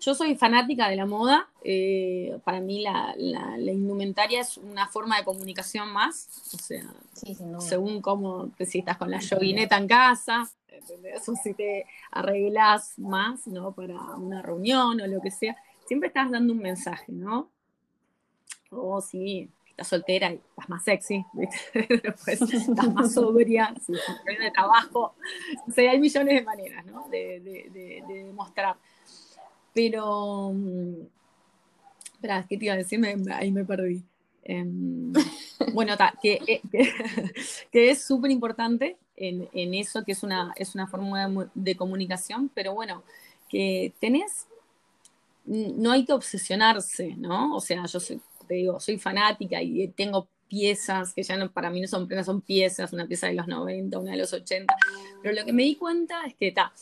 [0.00, 1.48] Yo soy fanática de la moda.
[1.62, 3.14] Eh, para mí la,
[3.56, 6.28] indumentaria es una forma de comunicación más.
[6.52, 6.92] O sea,
[7.60, 11.28] según cómo si estás con la yoguineta en casa, ¿entendés?
[11.28, 13.72] O si te arreglas más, ¿no?
[13.72, 15.56] Para una reunión o lo que sea.
[15.86, 17.50] Siempre estás dando un mensaje, ¿no?
[18.70, 21.24] O si estás soltera y estás más sexy,
[21.74, 25.14] después estás más sobria, si estás de trabajo.
[25.68, 27.08] O sea, hay millones de maneras, ¿no?
[27.08, 28.76] De, de, de demostrar.
[29.74, 31.02] Pero, mm,
[32.14, 33.00] espera, ¿qué te iba a decir?
[33.32, 34.04] ahí me perdí.
[34.44, 35.12] Em,
[35.72, 36.60] bueno, eh,
[37.72, 42.74] que, es súper importante en, eso, que es una, es una fórmula de comunicación, pero
[42.74, 43.02] bueno,
[43.48, 44.46] que tenés,
[45.44, 47.54] no hay que obsesionarse, ¿no?
[47.56, 47.98] O sea, yo
[48.46, 52.26] te digo, soy fanática y tengo piezas que ya no, para mí no son prendas,
[52.26, 54.74] son piezas, una pieza de los 90, una de los 80,
[55.22, 56.72] pero lo que me di cuenta es que está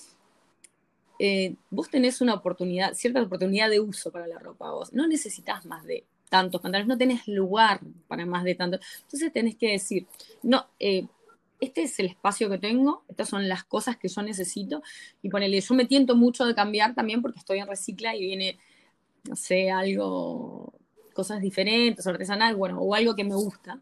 [1.23, 5.66] eh, vos tenés una oportunidad, cierta oportunidad de uso para la ropa, vos no necesitas
[5.66, 8.81] más de tantos pantalones, no tenés lugar para más de tantos.
[9.03, 10.07] Entonces tenés que decir,
[10.43, 11.07] no, eh,
[11.61, 14.83] este es el espacio que tengo, estas son las cosas que yo necesito,
[15.23, 18.59] y ponele, yo me tiento mucho de cambiar también porque estoy en recicla y viene,
[19.29, 20.73] no sé, algo,
[21.12, 23.81] cosas diferentes, artesanal, bueno, o algo que me gusta.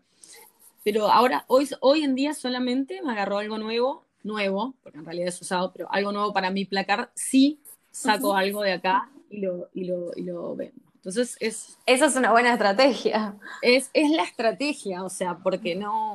[0.85, 5.29] Pero ahora, hoy, hoy en día solamente me agarró algo nuevo nuevo, porque en realidad
[5.29, 7.61] es usado, pero algo nuevo para mi placar, sí
[7.91, 10.81] saco algo de acá y lo, y lo, y lo vendo.
[10.95, 11.79] Entonces es...
[11.87, 13.37] Esa es una buena estrategia.
[13.63, 16.15] Es, es la estrategia, o sea, porque no,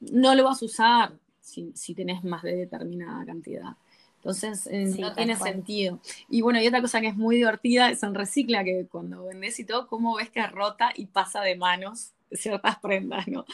[0.00, 3.76] no lo vas a usar si, si tenés más de determinada cantidad.
[4.16, 6.00] Entonces eh, no tiene sentido.
[6.28, 9.60] Y bueno, y otra cosa que es muy divertida es en Recicla, que cuando vendés
[9.60, 13.44] y todo, cómo ves que rota y pasa de manos ciertas prendas, ¿no?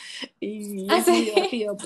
[0.40, 1.76] Y ¿Ah, es muy divertido.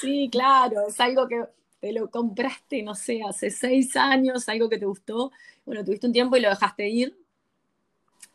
[0.00, 1.42] Sí, claro, es algo que
[1.80, 5.32] te lo compraste, no sé, hace seis años, algo que te gustó,
[5.64, 7.16] bueno, tuviste un tiempo y lo dejaste ir,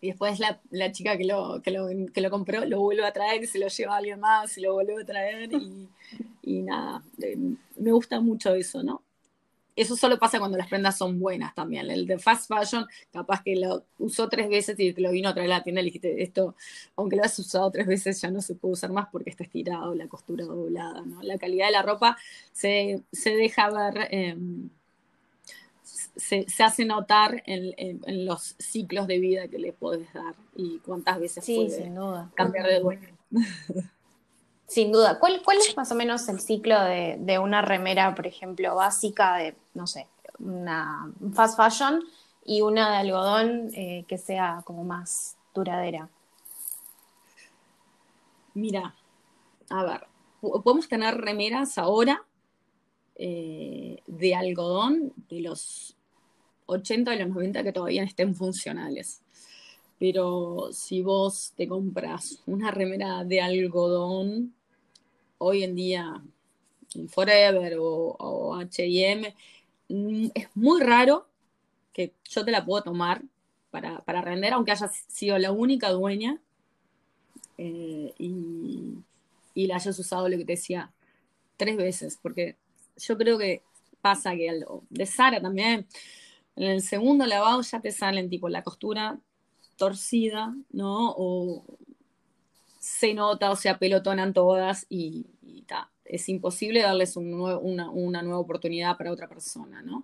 [0.04, 3.44] y después la, chica que lo, que lo, que, lo, compró lo vuelve a traer
[3.44, 5.88] y se lo lleva a alguien más y lo vuelve a traer y,
[6.42, 7.38] y nada, eh,
[7.78, 9.02] me gusta mucho eso, ¿no?
[9.76, 11.90] eso solo pasa cuando las prendas son buenas también.
[11.90, 15.34] El de fast fashion, capaz que lo usó tres veces y te lo vino a
[15.34, 16.56] traer a la tienda y dijiste, esto,
[16.96, 19.96] aunque lo has usado tres veces, ya no se puede usar más porque está estirado,
[19.96, 21.22] la costura doblada, ¿no?
[21.24, 22.18] La calidad de la ropa
[22.52, 24.70] se, deja ver, em,
[26.16, 31.46] se, hace notar en, los ciclos de vida que le puedes dar y cuántas veces
[31.46, 32.30] sí, sin duda.
[32.36, 33.10] cambiar de dueño.
[34.66, 35.20] Sin duda.
[35.20, 39.56] ¿Cuál, cuál es más o menos el ciclo de, una remera, por ejemplo, básica de,
[39.76, 40.08] no sé,
[40.40, 42.04] una fast fashion
[42.44, 46.10] y una de algodón eh, que sea como más duradera?
[48.56, 48.96] Mira,
[49.70, 50.08] a ver,
[50.42, 52.24] podemos tener remeras ahora
[53.16, 55.96] eh, de algodón de los
[56.66, 59.22] 80 de los 90 que todavía estén funcionales.
[60.00, 64.54] Pero si vos te compras una remera de algodón,
[65.38, 66.22] hoy en día,
[66.96, 69.34] en Forever o, HM,
[70.34, 71.28] es muy raro
[71.94, 73.22] que yo te la pueda tomar
[73.70, 76.40] para, para render, aunque haya sido la única dueña
[77.58, 78.96] eh, y,
[79.54, 80.92] y, la hayas usado, lo que te decía,
[81.58, 82.56] tres veces, porque
[82.98, 83.64] yo creo que
[84.02, 85.88] pasa que de Sara también,
[86.56, 89.20] en el segundo lavado ya te salen tipo la costura
[89.78, 91.14] torcida, ¿no?
[91.18, 91.64] O
[92.80, 95.26] se nota o se apelotonan todas y,
[96.06, 100.04] es imposible darles una, nueva oportunidad para otra persona, ¿no?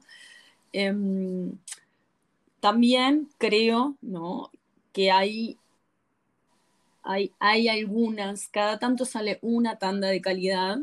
[0.72, 1.58] Em,
[2.60, 4.50] también creo, ¿no?
[4.94, 5.58] Que hay,
[7.04, 10.80] hay, hay, algunas, cada tanto sale una tanda de calidad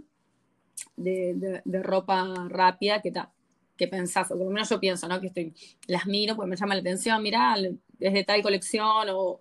[0.96, 3.30] de, ropa rápida que, ta,
[3.76, 5.20] que pensás, o por lo menos yo pienso, ¿no?
[5.20, 5.54] Que estoy,
[5.86, 7.56] las miro porque me llama la atención, mirá,
[7.98, 9.40] desde tal colección o,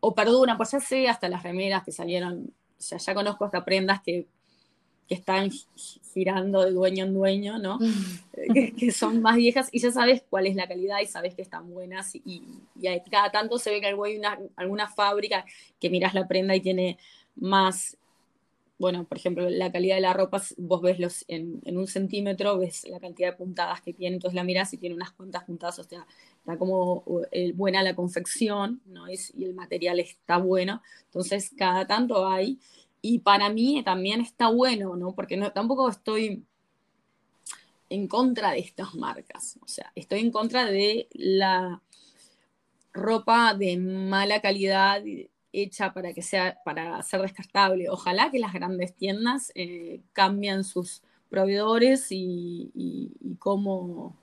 [0.00, 3.64] o perduran, pues ya sé hasta las remeras que salieron, o sea, ya conozco hasta
[3.64, 4.26] prendas que,
[5.08, 5.52] están
[6.12, 7.78] girando de dueño en dueño, ¿no?
[8.52, 11.70] que, son más viejas y ya sabes cuál es la calidad y sabes que están
[11.72, 12.42] buenas y,
[13.08, 15.44] cada tanto se ve que hay una, alguna fábrica
[15.78, 16.98] que miras la prenda y tiene
[17.36, 17.96] más
[18.78, 22.86] bueno, por ejemplo, la calidad de la ropa, vos ves los en, un centímetro, ves
[22.88, 25.84] la cantidad de puntadas que tiene, entonces la miras y tiene unas cuantas puntadas, o
[25.84, 26.06] sea,
[26.38, 27.04] está como
[27.54, 29.06] buena la confección, ¿no?
[29.08, 32.58] y el material está bueno, entonces cada tanto hay,
[33.00, 35.14] y para mí también está bueno, ¿no?
[35.14, 36.44] Porque no, tampoco estoy
[37.88, 41.80] en contra de estas marcas, o sea, estoy en contra de la
[42.92, 45.02] ropa de mala calidad,
[45.52, 47.88] hecha para que sea, para ser descartable.
[47.90, 54.14] Ojalá que las grandes tiendas eh, cambien sus proveedores y, y, cómo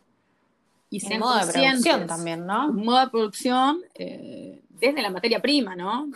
[0.90, 2.72] y sean modo de producción también, ¿no?
[2.72, 6.10] Modo de producción eh, desde la materia prima, ¿no?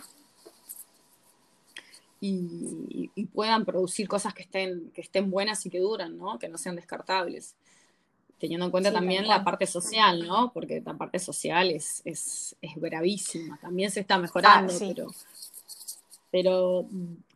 [2.20, 6.38] Y, y, puedan producir cosas que estén, que estén buenas y que duran, ¿no?
[6.38, 7.54] Que no sean descartables
[8.38, 10.52] teniendo en cuenta también la parte social, ¿no?
[10.52, 15.14] Porque la parte social es, es, bravísima, también se está mejorando, ah, pero,
[16.30, 16.86] pero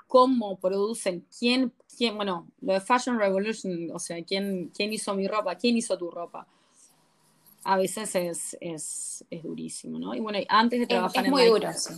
[0.06, 5.26] cómo producen, quién, quién, bueno, lo de Fashion Revolution, o sea, quién, quién hizo mi
[5.26, 6.46] ropa, quién hizo tu ropa,
[7.64, 10.14] a veces es, es, es durísimo, ¿no?
[10.14, 11.94] Y bueno, antes de trabajar es, muy Duro, sí.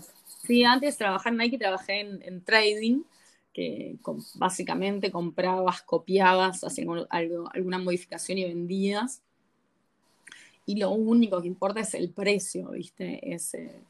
[0.47, 0.65] sí.
[0.65, 3.03] antes de trabajar en Nike trabajé en, en trading,
[3.55, 3.97] que
[4.35, 9.23] básicamente comprabas, copiabas, hacían algo, alguna modificación y vendías.
[10.67, 13.33] Y lo único que importa es el precio, ¿viste?
[13.33, 13.81] Es, eh,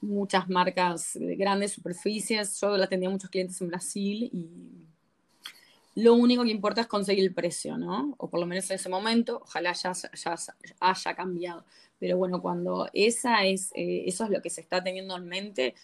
[0.00, 2.60] muchas marcas de grandes superficies.
[2.60, 7.32] Yo la tenía muchos clientes en Brasil y lo único que importa es conseguir el
[7.32, 8.14] precio, ¿no?
[8.18, 10.36] O por lo menos en ese momento, ojalá ya, ya
[10.80, 11.64] haya cambiado.
[11.98, 15.74] Pero bueno, cuando esa es, eh, eso es lo que se está teniendo en mente,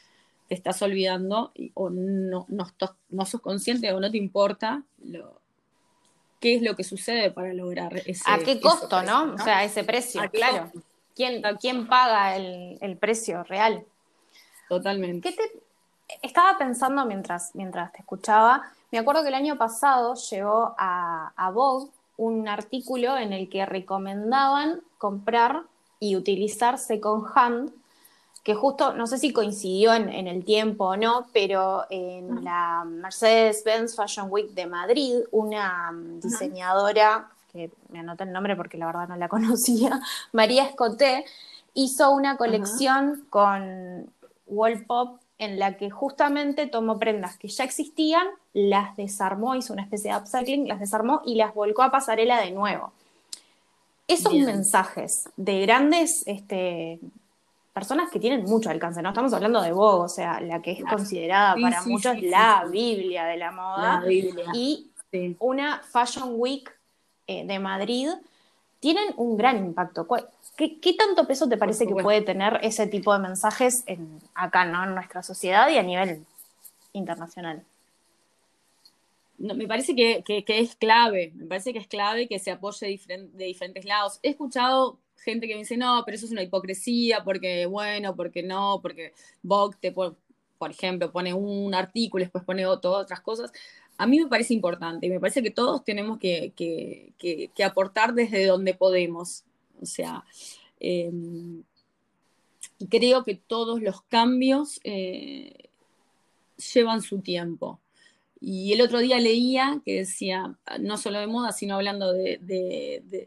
[0.53, 2.69] te estás olvidando o no, no,
[3.09, 5.41] no sos consciente o no te importa lo,
[6.41, 9.33] qué es lo que sucede para lograr ese ¿A qué costo, no?
[9.33, 10.71] O sea, ese precio, claro.
[11.17, 13.83] ¿Quién, ¿Quién, paga el, precio real?
[14.69, 15.31] Totalmente.
[15.31, 15.43] ¿Qué te...
[16.21, 21.51] Estaba pensando mientras, mientras te escuchaba, me acuerdo que el año pasado llegó a, a
[21.51, 25.63] Vogue un artículo en el que recomendaban comprar
[25.99, 27.73] y utilizar second hand
[28.43, 33.95] que justo, no sé si coincidió en, el tiempo o no, pero en la Mercedes-Benz
[33.95, 39.09] Fashion Week de Madrid, una mm, diseñadora, que me anoté el nombre porque la verdad
[39.09, 40.01] no la conocía,
[40.33, 41.25] María Escoté,
[41.75, 44.11] hizo una colección con
[44.47, 50.13] Wallpop en la que justamente tomó prendas que ya existían, las desarmó, hizo una especie
[50.13, 52.93] de upcycling, las desarmó y las volcó a pasarela de nuevo.
[54.09, 57.01] Esos mensajes de grandes este,
[57.73, 60.85] personas que tienen mucho alcance, no estamos hablando de Vogue, o sea, la que es
[60.85, 64.03] considerada para muchos la Biblia de la moda,
[64.55, 64.91] y
[65.39, 66.71] una Fashion Week
[67.27, 68.09] eh, de Madrid
[68.81, 70.07] tienen un gran impacto.
[70.57, 74.85] ¿Qué, tanto peso te parece que puede tener ese tipo de mensajes en, acá, ¿no?
[74.85, 76.25] en nuestra sociedad y a nivel
[76.93, 77.65] internacional?
[79.39, 83.85] me parece que, es clave, me parece que es clave que se apoye de, diferentes
[83.85, 84.21] lados.
[84.23, 88.43] He escuchado gente que me dice, no, pero eso es una hipocresía, porque bueno, porque
[88.43, 90.17] no, porque Vogue te, por,
[90.71, 93.53] ejemplo, pone un artículo y después pone todas otras cosas.
[93.99, 96.53] A mí me parece importante y me parece que todos tenemos que,
[97.65, 99.45] aportar desde donde podemos.
[99.81, 100.25] O sea,
[100.81, 101.63] em,
[102.89, 105.69] creo que todos los cambios eh,
[106.75, 107.81] llevan su tiempo.
[108.45, 112.41] Y el otro día leía que decía, no solo de moda, sino hablando de,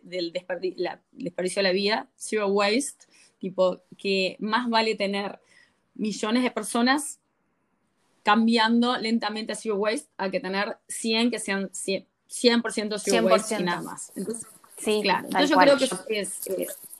[0.03, 3.05] del desperdicio de la vida, zero waste,
[3.39, 5.39] tipo, que más vale tener
[5.93, 7.21] millones de personas
[8.23, 13.55] cambiando lentamente a zero waste a que tener 100 que sean 100%, 100 zero waste
[13.57, 14.11] y nada más.
[14.17, 14.45] Entonces,
[14.77, 15.27] sí, claro.
[15.27, 16.41] Entonces yo creo que es,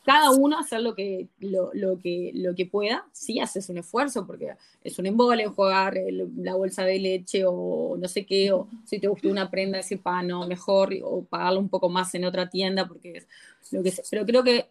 [0.06, 4.54] cada uno hacer lo que, lo, que, lo que pueda, sí haces un esfuerzo, porque
[4.84, 5.96] es un embole jugar
[6.38, 10.00] la bolsa de leche o no sé qué, o si te gustó una prenda, decir,
[10.00, 13.28] pa, no, mejor, o pagarlo un poco más en otra tienda, porque es
[13.72, 14.04] lo que sé.
[14.12, 14.70] Pero creo que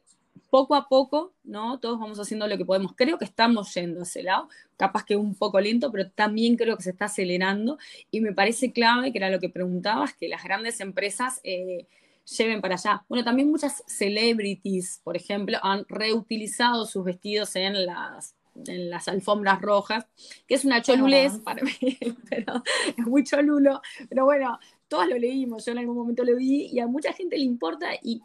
[0.50, 1.80] poco a poco, ¿no?
[1.80, 2.92] Todos vamos haciendo lo que podemos.
[2.94, 6.76] Creo que estamos yendo a ese lado, capaz que un poco lento, pero también creo
[6.76, 7.76] que se está acelerando
[8.12, 11.40] y me parece clave, que era lo que preguntabas, que las grandes empresas...
[11.42, 11.88] Eh,
[12.24, 13.04] lleven para allá.
[13.08, 18.34] Bueno, también muchas celebrities, por ejemplo, han reutilizado sus vestidos en las,
[18.66, 20.06] en las alfombras rojas,
[20.46, 22.62] que es una cholulez para mí, pero
[22.96, 23.80] es muy cholulo.
[24.08, 24.58] Pero bueno,
[24.88, 27.90] todos lo leímos, yo en algún momento lo vi y a mucha gente le importa
[28.02, 28.22] y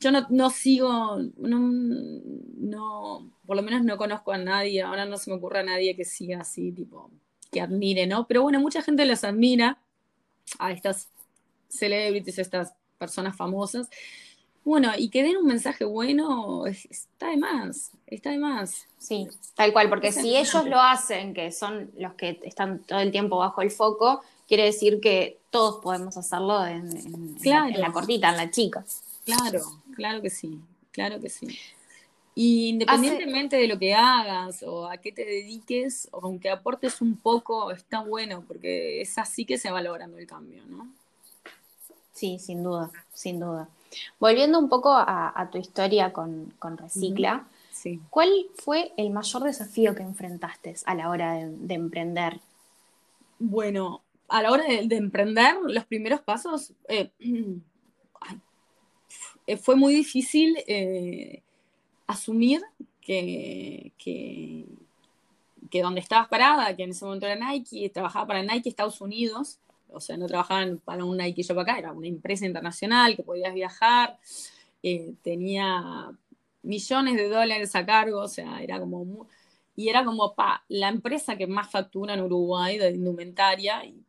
[0.00, 1.58] yo no, no sigo, no,
[2.56, 5.94] no, por lo menos no conozco a nadie, ahora no se me ocurre a nadie
[5.94, 7.10] que siga así, tipo,
[7.52, 8.26] que admire, ¿no?
[8.26, 9.78] Pero bueno, mucha gente los admira
[10.58, 11.10] a estas
[11.70, 13.88] celebrities, estas personas famosas.
[14.62, 18.86] Bueno, y que den un mensaje bueno, está de más, está de más.
[18.98, 23.10] Sí, tal cual, porque si ellos lo hacen, que son los que están todo el
[23.10, 26.90] tiempo bajo el foco, quiere decir que todos podemos hacerlo en,
[27.42, 28.84] la, cortita, en la chica.
[29.24, 29.60] Claro,
[29.94, 30.60] claro que sí,
[30.92, 31.58] claro que sí.
[32.34, 37.16] Y independientemente de lo que hagas o a qué te dediques, o aunque aportes un
[37.16, 40.92] poco, está bueno, porque es así que se va logrando el cambio, ¿no?
[42.20, 43.66] Sí, sin duda, sin duda.
[44.18, 47.46] Volviendo un poco a, tu historia con, Recicla,
[48.10, 52.38] ¿cuál fue el mayor desafío que enfrentaste a la hora de, emprender?
[53.38, 57.08] Bueno, a la hora de, emprender, los primeros pasos, eh,
[59.46, 61.40] eh, fue muy difícil eh,
[62.06, 62.60] asumir
[63.00, 64.66] que, que,
[65.70, 69.58] que, donde estabas parada, que en ese momento era Nike, trabajaba para Nike Estados Unidos,
[69.92, 73.54] o sea, no trabajaban para un Nike Shop acá, era una empresa internacional que podías
[73.54, 74.18] viajar,
[74.82, 76.10] eh, tenía
[76.62, 79.26] millones de dólares a cargo, o sea, era como...
[79.76, 84.02] y era como, pa, la empresa que más factura en Uruguay de indumentaria, y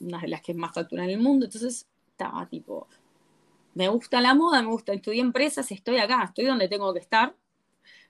[0.00, 2.88] una de las que más factura en el mundo, entonces estaba tipo,
[3.74, 7.34] me gusta la moda, me gusta, estudiar empresas, estoy acá, estoy donde tengo que estar,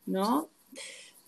[0.07, 0.49] ¿no?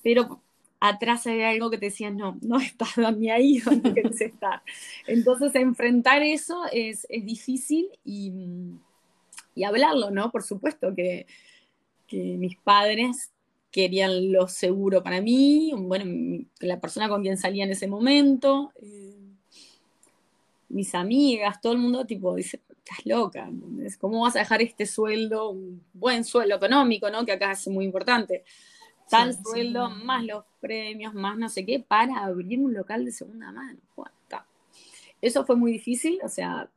[0.02, 0.40] Pero
[0.80, 4.62] atrás hay algo que te decía, no, no estás ni ahí donde quieres estar.
[5.06, 8.32] Entonces, enfrentar eso es, difícil y,
[9.64, 10.30] hablarlo, ¿no?
[10.32, 11.26] Por supuesto que,
[12.12, 13.30] mis padres
[13.70, 19.14] querían lo seguro para mí, bueno, la persona con quien salía en ese momento, eh,
[20.70, 23.48] mis amigas, todo el mundo tipo dice, estás loca,
[24.00, 27.24] ¿cómo vas a dejar este sueldo, un buen sueldo económico, ¿no?
[27.24, 28.42] Que acá es muy importante
[29.10, 33.52] tal sueldo, más los premios, más no sé qué, para abrir un local de segunda
[33.52, 33.78] mano.
[35.20, 36.68] Eso fue muy difícil, o sea,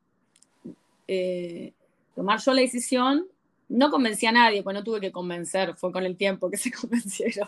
[1.08, 1.72] eh,
[2.14, 3.26] tomar yo la decisión,
[3.70, 6.72] no convencí a nadie, pues no tuve que convencer, fue con el tiempo que se
[6.72, 7.48] convencieron.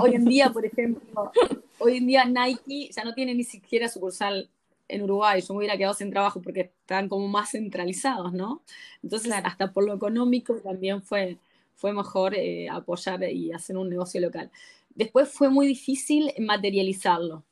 [0.00, 1.32] hoy en día, por ejemplo,
[1.78, 4.48] hoy en día Nike ya no tiene ni siquiera sucursal
[4.88, 8.62] en Uruguay, yo me hubiera quedado sin trabajo porque están como más centralizados, ¿no?
[9.02, 11.38] Entonces, hasta por lo económico también fue,
[11.74, 14.50] fue mejor eh, apoyar y hacer un negocio local.
[14.94, 17.44] Después fue muy difícil materializarlo.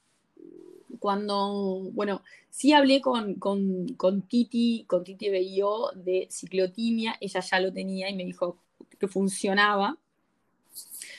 [0.99, 7.73] Cuando, bueno, sí hablé con, con, Titi, con Titi Beyo de ciclotimia, ella ya lo
[7.73, 8.59] tenía y me dijo
[8.99, 9.99] que funcionaba.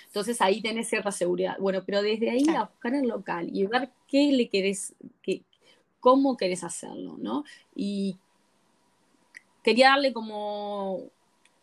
[0.06, 1.58] Entonces ahí tenés cierta seguridad.
[1.60, 5.42] Bueno, pero desde ahí a buscar el local y ver qué le querés, qué,
[6.00, 7.44] cómo querés hacerlo, ¿no?
[7.76, 8.18] Y
[9.64, 11.10] quería darle como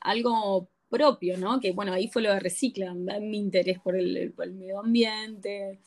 [0.01, 1.61] algo propio, ¿no?
[1.61, 5.79] Que bueno, ahí fue lo de Recicla, mi interés por el, medio ambiente,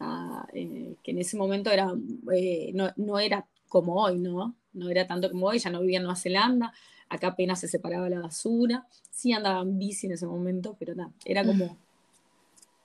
[0.00, 1.92] ah, eh, que en ese momento era,
[2.34, 4.54] eh, no, era como hoy, ¿no?
[4.72, 6.72] no era tanto como hoy, ya no vivía en Nueva Zelanda,
[7.08, 11.12] acá apenas se separaba la basura, sí andaba en bici en ese momento, pero nada,
[11.24, 11.76] era como,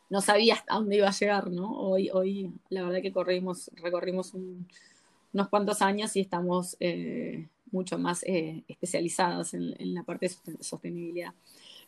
[0.09, 1.71] no sabía hasta dónde iba a llegar, ¿no?
[1.79, 8.23] Hoy, hoy la verdad que corrimos, recorrimos unos cuantos años y estamos eh, mucho más
[8.23, 11.33] eh, especializados en, la parte de sostenibilidad.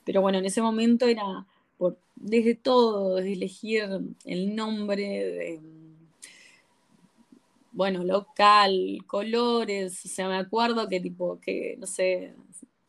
[0.05, 1.45] Pero bueno, en ese momento era
[1.77, 3.89] por, desde todo, desde elegir
[4.25, 5.59] el nombre, de,
[7.71, 12.33] bueno, local, colores, o sea, me acuerdo que tipo, que, no sé,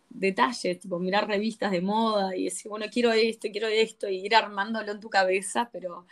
[0.08, 4.34] detalles, tipo mirar revistas de moda y decir, bueno, quiero esto, quiero esto, y ir
[4.34, 6.06] armándolo en tu cabeza, pero,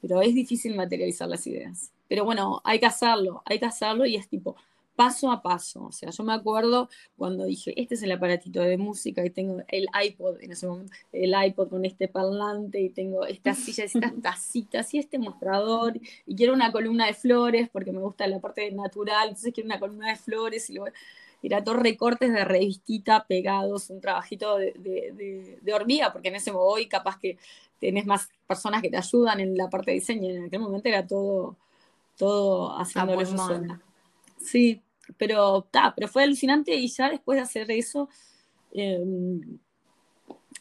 [0.00, 1.92] pero es difícil materializar las ideas.
[2.08, 4.56] Pero bueno, hay que hacerlo, hay que hacerlo y es tipo,
[4.96, 5.84] paso a paso.
[5.84, 9.62] O sea, yo me acuerdo cuando dije, este es el aparatito de música y tengo
[9.68, 14.12] el iPod en ese momento, el iPod con este parlante y tengo estas sillas, estas
[14.20, 18.70] tacitas y este mostrador y quiero una columna de flores porque me gusta la parte
[18.72, 20.92] natural, entonces quiero una columna de flores y luego
[21.42, 26.86] era todo recortes de revistita pegados, un trabajito de, de, hormiga, porque en ese hoy
[26.86, 27.36] capaz que
[27.80, 31.04] tenés más personas que te ayudan en la parte de diseño, en aquel momento era
[31.04, 31.56] todo,
[32.16, 33.91] todo haciéndolo yo
[34.42, 34.82] Sí,
[35.16, 38.08] pero, ta, pero fue alucinante y ya después de hacer eso,
[38.72, 39.58] em,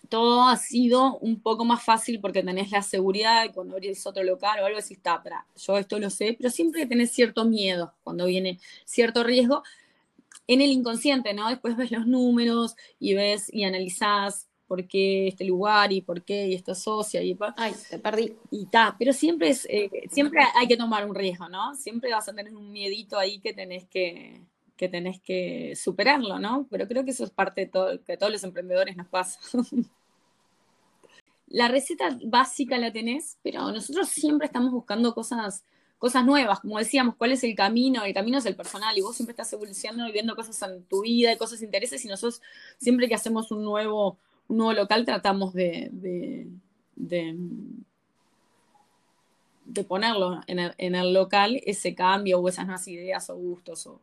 [0.09, 4.23] todo ha sido un poco más fácil porque tenés la seguridad y cuando abrís otro
[4.23, 5.23] local o algo decís, está,
[5.55, 9.63] yo esto lo sé, pero siempre tenés cierto miedo cuando viene cierto riesgo
[10.47, 11.49] en el inconsciente, ¿no?
[11.49, 16.47] Después ves los números y ves y analizás por qué este lugar y por qué
[16.47, 18.37] y esta socia y ay te perdí.
[18.51, 22.29] Y ta pero siempre es eh, siempre hay que tomar un riesgo no siempre vas
[22.29, 24.39] a tener un miedito ahí que tenés que
[24.77, 28.17] que tenés que superarlo no pero creo que eso es parte de todo que a
[28.17, 29.41] todos los emprendedores nos pasa.
[31.47, 35.65] La receta básica la tenés pero nosotros siempre estamos buscando cosas
[35.99, 39.17] cosas nuevas, como decíamos, cuál es el camino, el camino es el personal y vos
[39.17, 42.41] siempre estás evolucionando y viendo cosas en tu vida y cosas intereses y nosotros
[42.79, 44.17] siempre que hacemos un nuevo,
[44.57, 46.47] nuevo local tratamos de, de,
[49.87, 53.99] ponerlo en el, local, ese cambio o esas nuevas ideas o gustos o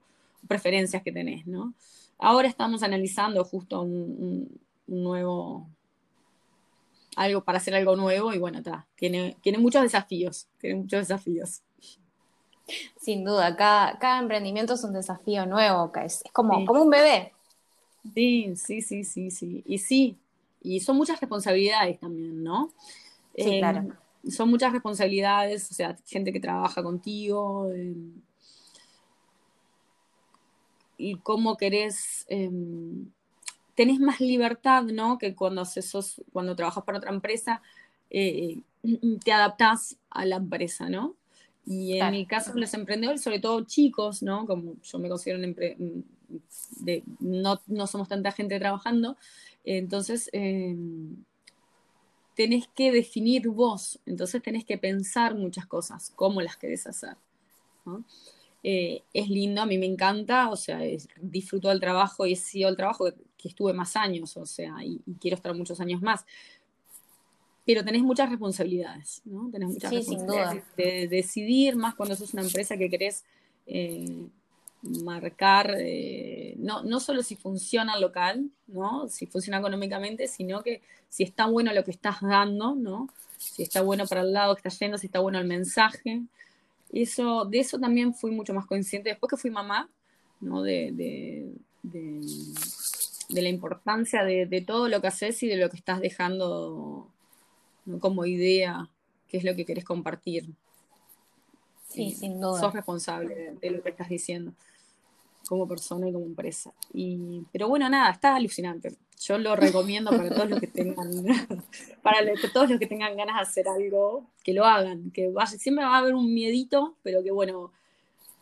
[0.46, 1.74] preferencias que tenés, ¿no?
[2.18, 5.68] Ahora estamos analizando justo un, nuevo,
[7.16, 11.62] algo para hacer algo nuevo y bueno, está, tiene, tiene muchos desafíos, tiene muchos desafíos.
[12.99, 17.32] Sin duda, cada, cada emprendimiento es un desafío nuevo, es, es como, como un bebé.
[18.14, 19.62] Sí, sí, sí, sí, sí.
[19.66, 20.18] Y sí,
[20.62, 22.72] y son muchas responsabilidades también, ¿no?
[23.34, 23.88] Sí, em, claro.
[24.28, 27.70] Son muchas responsabilidades, o sea, gente que trabaja contigo.
[27.72, 28.12] Em,
[30.96, 32.26] y cómo querés.
[32.28, 33.11] Em,
[33.74, 35.18] tenés más libertad, ¿no?
[35.18, 37.62] Que cuando, sos, cuando trabajas para otra empresa,
[38.11, 38.61] eh,
[39.24, 41.14] te adaptás a la empresa, ¿no?
[41.64, 44.46] Y en mi caso, los emprendedores, sobre todo chicos, ¿no?
[44.46, 46.04] Como yo me considero un
[46.80, 49.16] de, no, no somos tanta gente trabajando,
[49.76, 51.16] entonces, em,
[52.34, 57.16] tenés que definir vos, entonces tenés que pensar muchas cosas, cómo las querés hacer.
[58.62, 60.80] Eh, es lindo, a mí me encanta, o sea,
[61.20, 63.06] disfruto del trabajo y he sido el trabajo
[63.36, 66.24] que, estuve más años, o sea, y, quiero estar muchos años más.
[67.66, 69.50] Pero tenés muchas responsabilidades, ¿no?
[69.50, 73.24] Tenés muchas responsabilidades de decidir, más cuando sos una empresa que querés
[73.66, 74.26] eh,
[74.82, 79.09] marcar eh, no, no solo si funciona local, ¿no?
[79.09, 83.09] si funciona económicamente, sino que si está bueno lo que estás dando, ¿no?
[83.36, 86.22] si está bueno para el lado que estás yendo, si está bueno el mensaje.
[86.92, 89.88] Eso, de eso también fui mucho más consciente después que fui mamá,
[90.40, 90.62] ¿no?
[90.62, 90.92] de,
[91.82, 92.22] de,
[93.28, 97.09] la importancia de, todo lo que haces y de lo que estás dejando
[98.00, 98.88] como idea,
[99.28, 100.46] qué es lo que querés compartir.
[101.88, 102.61] Sí, sin duda.
[102.61, 104.52] Sos responsable de, lo que estás diciendo
[105.49, 106.72] como persona y como empresa.
[106.92, 108.94] Y, pero bueno, nada, está alucinante.
[109.20, 111.11] Yo lo recomiendo para todos los que tengan,
[112.03, 112.18] para
[112.53, 115.96] todos los que tengan ganas de hacer algo, que lo hagan, que vaya, siempre va
[115.96, 117.72] a haber un miedito, pero que bueno,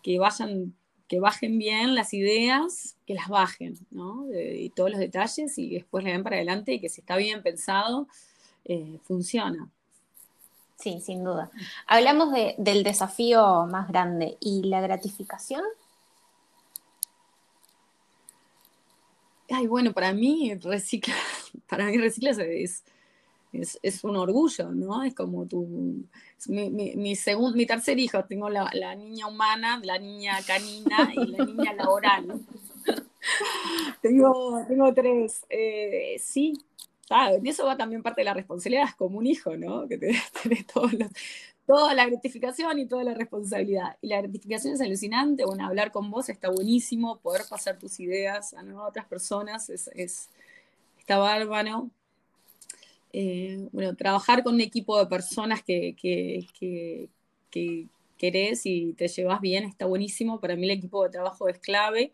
[0.03, 0.75] que vayan,
[1.09, 4.27] que bajen bien las ideas, que las bajen, ¿no?
[4.35, 7.43] y todos los detalles y después le den para adelante y que si está bien
[7.43, 8.09] pensado,
[8.65, 9.71] eh, funciona.
[10.77, 11.51] Sí, sin duda.
[11.87, 15.63] Hablamos del desafío más grande y la gratificación
[19.49, 21.15] Ay, bueno, para mí recicla,
[21.69, 22.85] para mí recicla es,
[23.53, 25.03] es, un orgullo, ¿no?
[25.03, 26.05] Es como tu,
[26.49, 31.73] mi, mi, mi tercer hijo, tengo la, niña humana, la niña canina y la niña
[31.73, 32.41] laboral.
[34.03, 35.47] tengo, tengo tres.
[35.49, 36.53] Eh, sí,
[37.11, 39.87] en eso va también parte de la responsabilidad, es como un hijo, ¿no?
[39.89, 39.99] Que
[40.43, 41.09] tenés, todos los,
[41.67, 43.97] toda la gratificación y toda la responsabilidad.
[44.01, 48.55] Y la gratificación es alucinante, bueno, hablar con vos está buenísimo, poder pasar tus ideas
[48.55, 50.29] a otras personas es, es,
[50.99, 51.91] está bárbaro.
[53.13, 57.09] Eh, bueno, trabajar con un equipo de personas que, que, que,
[57.51, 57.87] que,
[58.19, 60.41] querés y te llevas bien está buenísimo.
[60.41, 62.13] Para mí el equipo de trabajo es clave.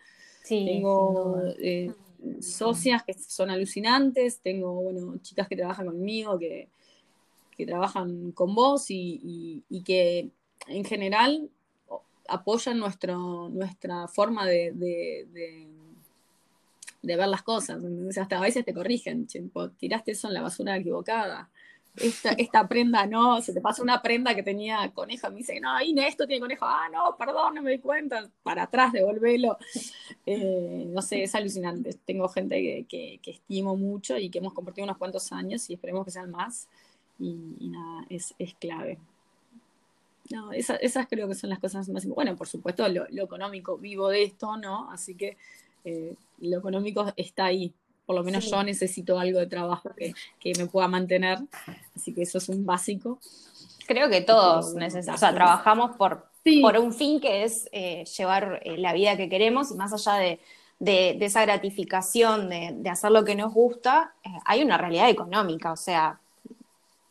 [0.49, 1.93] Tengo eh,
[2.41, 6.69] socias que son alucinantes, tengo, bueno, chicas que trabajan conmigo, que,
[7.63, 10.31] que trabajan con vos y, que
[10.67, 11.49] en general
[12.29, 15.69] apoyan nuestro, nuestra forma de, de,
[17.03, 17.81] ver las cosas.
[18.21, 19.29] hasta a veces te corrigen,
[19.79, 21.49] tiraste eso en la basura equivocada.
[21.95, 25.79] Esta, esta, prenda no, se te pasa una prenda que tenía conejo, me dice, no,
[25.83, 29.59] Inés, esto tiene conejo, ah, no, perdón, no me di cuenta, para atrás, devolvelo.
[30.25, 31.93] Eh, no sé, es alucinante.
[32.07, 36.05] Tengo gente que, que, estimo mucho y que hemos compartido unos cuantos años y esperemos
[36.07, 36.67] que sean más
[37.23, 38.99] y, nada, es, es, clave.
[40.31, 42.15] No, esas, esas creo que son las cosas más importantes.
[42.15, 44.91] Bueno, por supuesto, lo, económico, vivo de esto, ¿no?
[44.91, 45.37] Así que
[45.85, 47.73] eh, lo económico está ahí.
[48.07, 51.39] Por lo menos yo necesito algo de trabajo que, que, me pueda mantener.
[51.95, 53.21] Así que eso es un básico.
[53.87, 56.27] Creo que todos necesitamos, o sea, trabajamos por,
[56.61, 60.15] por un fin que es eh, llevar eh, la vida que queremos y más allá
[60.19, 60.41] de,
[60.81, 64.15] de, esa gratificación de, de, hacer lo que nos gusta,
[64.45, 66.21] hay una realidad económica, o sea,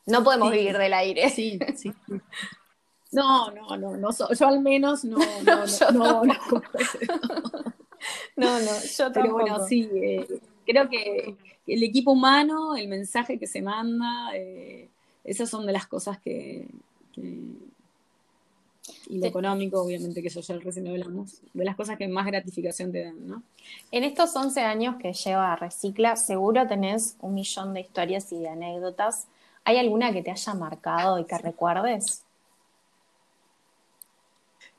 [0.05, 1.29] no podemos vivir del aire.
[1.29, 1.93] Sí, sí.
[3.13, 6.25] No, no, no, no yo al menos no, no, no, no,
[8.37, 10.25] no, no, yo Pero bueno, sí, eh,
[10.65, 11.35] creo que
[11.67, 14.87] el equipo humano, el mensaje que se manda, eh,
[15.25, 16.69] esas son de las cosas que,
[17.17, 22.93] y lo económico, obviamente, que eso ya recién hablamos, de las cosas que más gratificación
[22.93, 23.43] te dan, ¿no?
[23.91, 28.47] En estos 11 años que lleva Recicla, seguro tenés un millón de historias y de
[28.47, 29.27] anécdotas
[29.63, 32.23] ¿Hay alguna que te haya marcado y que recuerdes?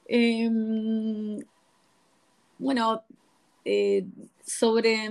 [0.06, 1.38] Em,
[2.58, 3.02] bueno,
[3.64, 4.04] eh,
[4.44, 5.10] sobre,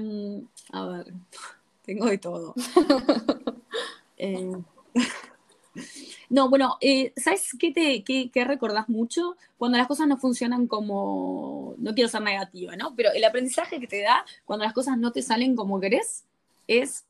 [0.72, 1.14] a ver,
[1.86, 2.54] tengo de todo.
[4.24, 4.64] Em,
[6.30, 9.36] no, bueno, eh, ¿sabes qué, te, qué, recordás mucho?
[9.58, 12.94] Cuando las cosas no funcionan como, no quiero ser negativa, ¿no?
[12.96, 16.26] Pero el aprendizaje que te da cuando las cosas no te salen como querés
[16.68, 17.06] es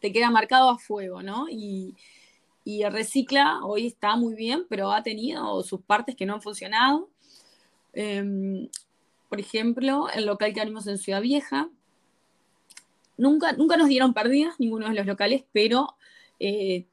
[0.00, 1.48] te queda marcado a fuego, ¿no?
[1.48, 1.94] Y,
[2.64, 7.08] y Recicla hoy está muy bien, pero ha tenido sus partes que no han funcionado.
[7.92, 8.68] Em,
[9.28, 11.68] por ejemplo, el local que abrimos en Ciudad Vieja,
[13.16, 15.94] nunca, nunca nos dieron pérdidas, ninguno de los locales, pero
[16.38, 16.86] eh,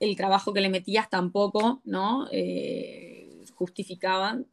[0.00, 2.26] el trabajo que le metías tampoco, ¿no?
[2.32, 4.46] Eh, justificaban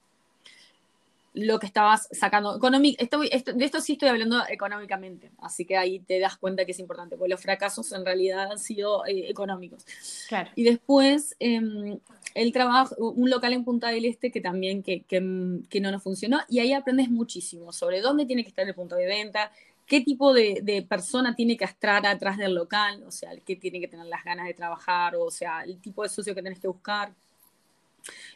[1.37, 2.57] lo que estabas sacando.
[2.57, 7.15] de esto sí estoy hablando económicamente, así que ahí te das cuenta que es importante,
[7.15, 9.85] porque los fracasos en realidad han sido eh, económicos.
[10.55, 11.99] Y después, em,
[12.33, 15.21] el trabajo, un local en Punta del Este que también que, que,
[15.79, 19.05] no nos funcionó, y ahí aprendes muchísimo sobre dónde tiene que estar el punto de
[19.05, 19.51] venta,
[19.85, 23.55] qué tipo de, de, persona tiene que estar atrás del local, o sea, el que
[23.55, 26.59] tiene que tener las ganas de trabajar, o sea, el tipo de socio que tenés
[26.59, 27.13] que buscar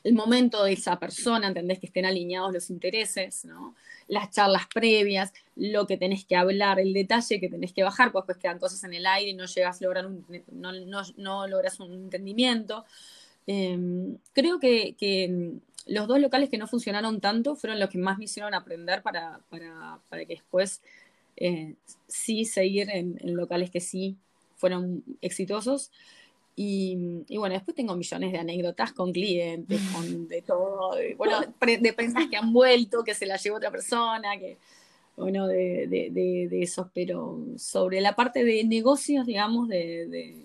[0.03, 3.75] el momento de esa persona, entendés que estén alineados los intereses, ¿no?
[4.07, 8.25] Las charlas previas, lo que tenés que hablar, el detalle que tenés que bajar, pues,
[8.25, 10.71] pues quedan cosas en el aire y no llegas a lograr un, no,
[11.17, 12.85] no, logras un entendimiento.
[13.47, 15.53] Em, creo que, que,
[15.87, 19.39] los dos locales que no funcionaron tanto fueron los que más me hicieron aprender para,
[19.49, 20.81] para, para que después
[21.37, 21.73] eh,
[22.07, 24.15] sí seguir en locales que sí
[24.61, 25.91] fueron exitosos.
[26.63, 31.39] Y, bueno, después tengo millones de anécdotas con clientes, con de todo, de, bueno,
[31.79, 34.57] de prendas que han vuelto, que se las llevó otra persona, que,
[35.17, 40.35] bueno, de, de, de, eso, pero sobre la parte de negocios, digamos, de,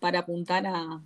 [0.00, 1.00] para apuntar a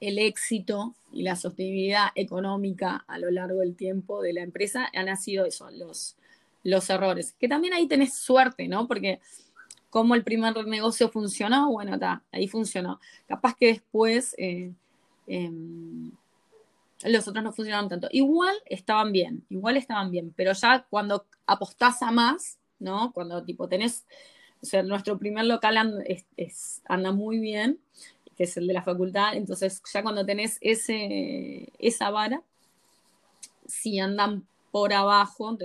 [0.00, 5.16] el éxito y la sostenibilidad económica a lo largo del tiempo de la empresa, han
[5.16, 6.16] sido eso, los,
[6.64, 7.34] los errores.
[7.38, 8.86] Que también ahí tenés suerte, ¿no?
[8.86, 9.20] Porque
[9.90, 13.00] cómo el primer negocio funcionó, bueno, está, ahí funcionó.
[13.26, 14.72] Capaz que después eh,
[15.26, 16.10] em,
[17.04, 18.08] los otros no funcionaron tanto.
[18.10, 23.12] Igual estaban bien, igual estaban bien, pero ya cuando apostás a más, ¿no?
[23.12, 24.04] Cuando tipo tenés,
[24.62, 27.78] o sea, nuestro primer local anda, muy bien,
[28.36, 32.42] que es el de la facultad, entonces ya cuando tenés ese, esa vara,
[33.66, 35.56] si andan por abajo,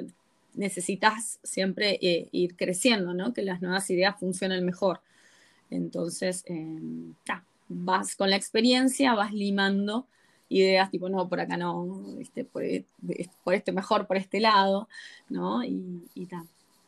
[0.56, 3.34] necesitas siempre eh, ir creciendo, ¿no?
[3.34, 5.02] Que las nuevas ideas funcionen mejor.
[5.70, 7.14] Entonces, em,
[7.68, 10.08] vas con la experiencia, vas limando
[10.50, 12.06] ideas tipo, no, por acá no,
[12.52, 14.88] por, este mejor, por este lado,
[15.30, 15.64] ¿no?
[15.64, 16.28] Y,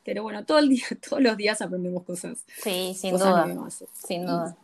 [0.04, 2.44] Pero bueno, todo el día, todos los días aprendemos cosas.
[2.62, 3.70] Sí, sin duda.
[3.94, 4.58] Sin duda.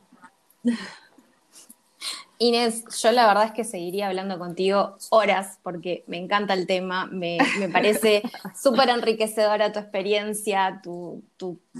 [2.44, 7.06] Inés, yo la verdad es que seguiría hablando contigo horas porque me encanta el tema,
[7.06, 7.38] me,
[7.72, 8.24] parece
[8.60, 11.22] súper enriquecedora tu experiencia, tu,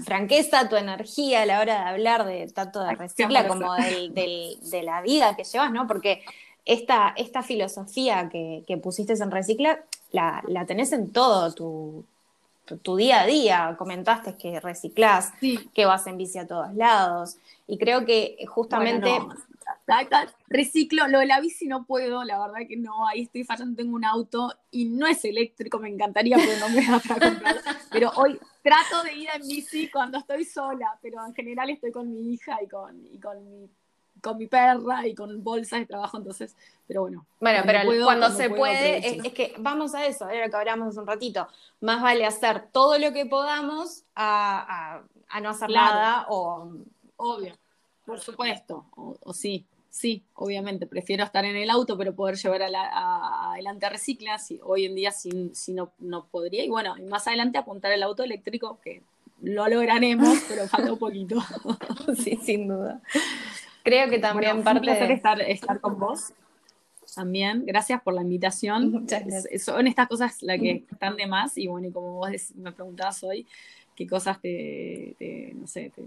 [0.04, 5.02] franqueza, tu energía a la hora de hablar de tanto de recicla como de la
[5.02, 5.88] vida que llevas, ¿no?
[5.88, 6.22] Porque
[6.64, 9.80] esta, esta filosofía que, pusiste en recicla
[10.12, 12.04] la, tenés en todo tu,
[12.82, 13.74] tu, día a día.
[13.78, 15.32] Comentaste que reciclás,
[15.74, 17.36] que vas en bici a todos lados.
[17.72, 19.18] Y creo que justamente
[20.46, 23.96] reciclo, lo de la bici no puedo, la verdad que no, ahí estoy fallando, tengo
[23.96, 27.56] un auto y no es eléctrico, me encantaría, pero no me da para comprar.
[27.90, 32.12] Pero hoy trato de ir en bici cuando estoy sola, pero en general estoy con
[32.12, 33.70] mi hija y con, y con mi
[34.20, 36.54] con mi perra y con bolsas de trabajo, entonces,
[36.86, 37.26] pero bueno.
[37.40, 41.00] Bueno, pero cuando, se puede, es, que vamos a eso, era lo que hablamos hace
[41.00, 41.48] un ratito,
[41.80, 45.00] más vale hacer todo lo que podamos a,
[45.40, 46.70] no hacer nada o...
[47.24, 47.56] Obvio,
[48.12, 53.86] por supuesto, o, sí, sí, obviamente, prefiero estar en el auto, pero poder llevar adelante
[53.86, 57.56] a recicla, si, hoy en día si, si no, no podría, y bueno, más adelante
[57.56, 59.00] apuntar el auto eléctrico, que
[59.40, 61.40] lo lograremos, pero falta un poquito.
[62.22, 63.00] sí, sin duda.
[63.82, 64.80] Creo que también parte.
[64.80, 66.34] Un placer estar, estar con vos.
[67.14, 69.06] También, gracias por la invitación.
[69.58, 71.56] son estas cosas las que están de más.
[71.56, 73.46] Y bueno, y como vos me preguntabas hoy,
[73.96, 76.02] qué cosas te, no sé, te,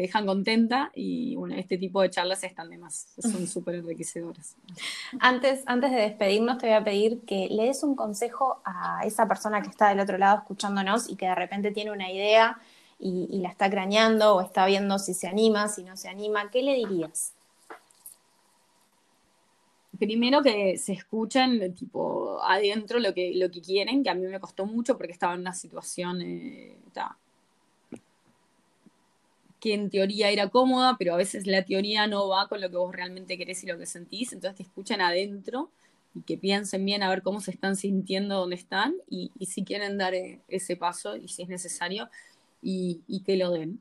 [0.00, 4.56] dejan contenta y bueno, este tipo de charlas están de más, son súper enriquecedoras.
[5.20, 9.26] Antes, antes de despedirnos, te voy a pedir que le des un consejo a esa
[9.26, 12.58] persona que está del otro lado escuchándonos y que de repente tiene una idea
[12.98, 16.62] y, la está craneando o está viendo si se anima, si no se anima, ¿qué
[16.62, 17.32] le dirías?
[19.98, 24.38] Primero que se escuchen tipo adentro lo que, lo que quieren, que a mí me
[24.38, 26.76] costó mucho porque estaba en una situación eh,
[29.60, 32.76] que en teoría era cómoda, pero a veces la teoría no va con lo que
[32.76, 35.70] vos realmente querés y lo que sentís, entonces te escuchan adentro
[36.14, 39.98] y que piensen bien a ver cómo se están sintiendo donde están y, si quieren
[39.98, 42.08] dar eh, ese paso y si es necesario,
[42.62, 43.80] y, que lo den.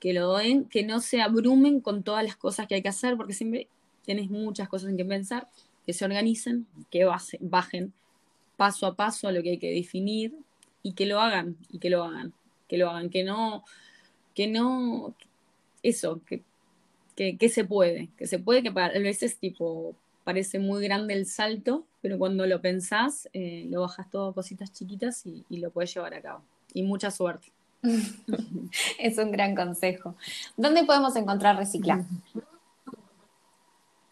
[0.00, 3.16] Que lo den, que no se abrumen con todas las cosas que hay que hacer,
[3.16, 3.68] porque siempre
[4.04, 5.48] tienes muchas cosas en que pensar,
[5.86, 7.06] que se organicen, que
[7.40, 7.92] bajen
[8.56, 10.34] paso a paso a lo que hay que definir
[10.82, 12.34] y que lo hagan, y que lo hagan,
[12.68, 13.64] que lo hagan, que no,
[14.34, 15.14] que no,
[15.82, 16.42] eso, que,
[17.36, 21.84] que, se puede, que se puede, que a veces tipo parece muy grande el salto,
[22.00, 25.94] pero cuando lo pensás, eh, lo bajas todo a cositas chiquitas y, y lo puedes
[25.94, 26.42] llevar a cabo.
[26.72, 27.52] Y mucha suerte.
[28.98, 30.16] es un gran consejo.
[30.56, 32.04] ¿Dónde podemos encontrar Recicla?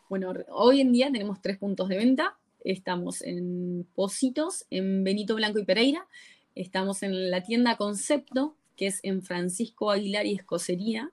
[0.09, 2.37] Bueno, hoy en día tenemos tres puntos de venta.
[2.65, 6.07] Estamos en Positos, en Benito Blanco y Pereira.
[6.55, 11.09] Estamos en la tienda Concepto, que es en Francisco Aguilar y Escocería.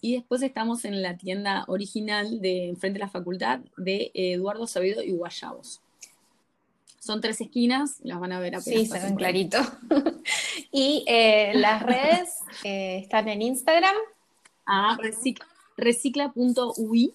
[0.00, 5.02] Y después estamos en la tienda original de enfrente de la facultad de Eduardo Sabido
[5.02, 5.80] y Guayabos.
[7.00, 8.82] Son tres esquinas, las van a ver apenas.
[8.82, 9.58] Sí, se ven clarito.
[10.70, 13.96] y eh, las redes eh, están en Instagram.
[14.64, 14.96] Ah,
[15.76, 17.14] recicla.ui.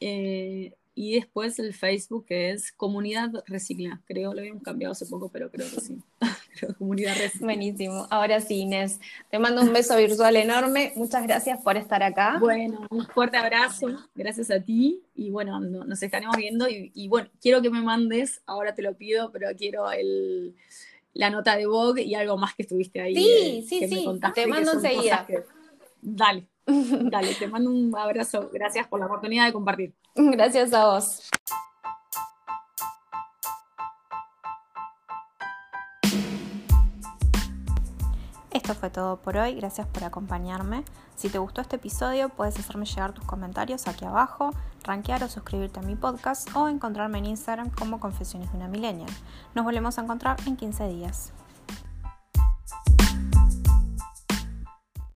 [0.00, 4.00] Eh, y después el Facebook que es Comunidad Recicla.
[4.06, 5.98] Creo lo habíamos cambiado hace poco, pero creo que sí.
[6.78, 7.48] Comunidad Recicla.
[7.48, 8.06] Buenísimo.
[8.10, 8.98] Ahora sí, Inés,
[9.30, 10.94] te mando un beso virtual enorme.
[10.96, 12.38] Muchas gracias por estar acá.
[12.40, 13.88] Bueno, un fuerte abrazo.
[14.14, 15.02] Gracias a ti.
[15.14, 16.66] Y bueno, nos estaremos viendo.
[16.66, 20.56] Y, bueno, quiero que me mandes, ahora te lo pido, pero quiero el,
[21.12, 23.14] la nota de Vogue y algo más que estuviste ahí.
[23.14, 24.06] Sí, sí, sí.
[24.34, 25.26] te mando enseguida.
[26.00, 26.48] Dale.
[27.10, 28.50] Dale, te mando un abrazo.
[28.52, 29.94] Gracias por la oportunidad de compartir.
[30.14, 31.30] Gracias a vos.
[38.50, 40.82] Esto fue todo por hoy, gracias por acompañarme.
[41.14, 44.50] Si te gustó este episodio, puedes hacerme llegar tus comentarios aquí abajo,
[44.82, 49.10] rankear o suscribirte a mi podcast o encontrarme en Instagram como Confesiones de una Millennial.
[49.54, 51.32] Nos volvemos a encontrar en 15 días.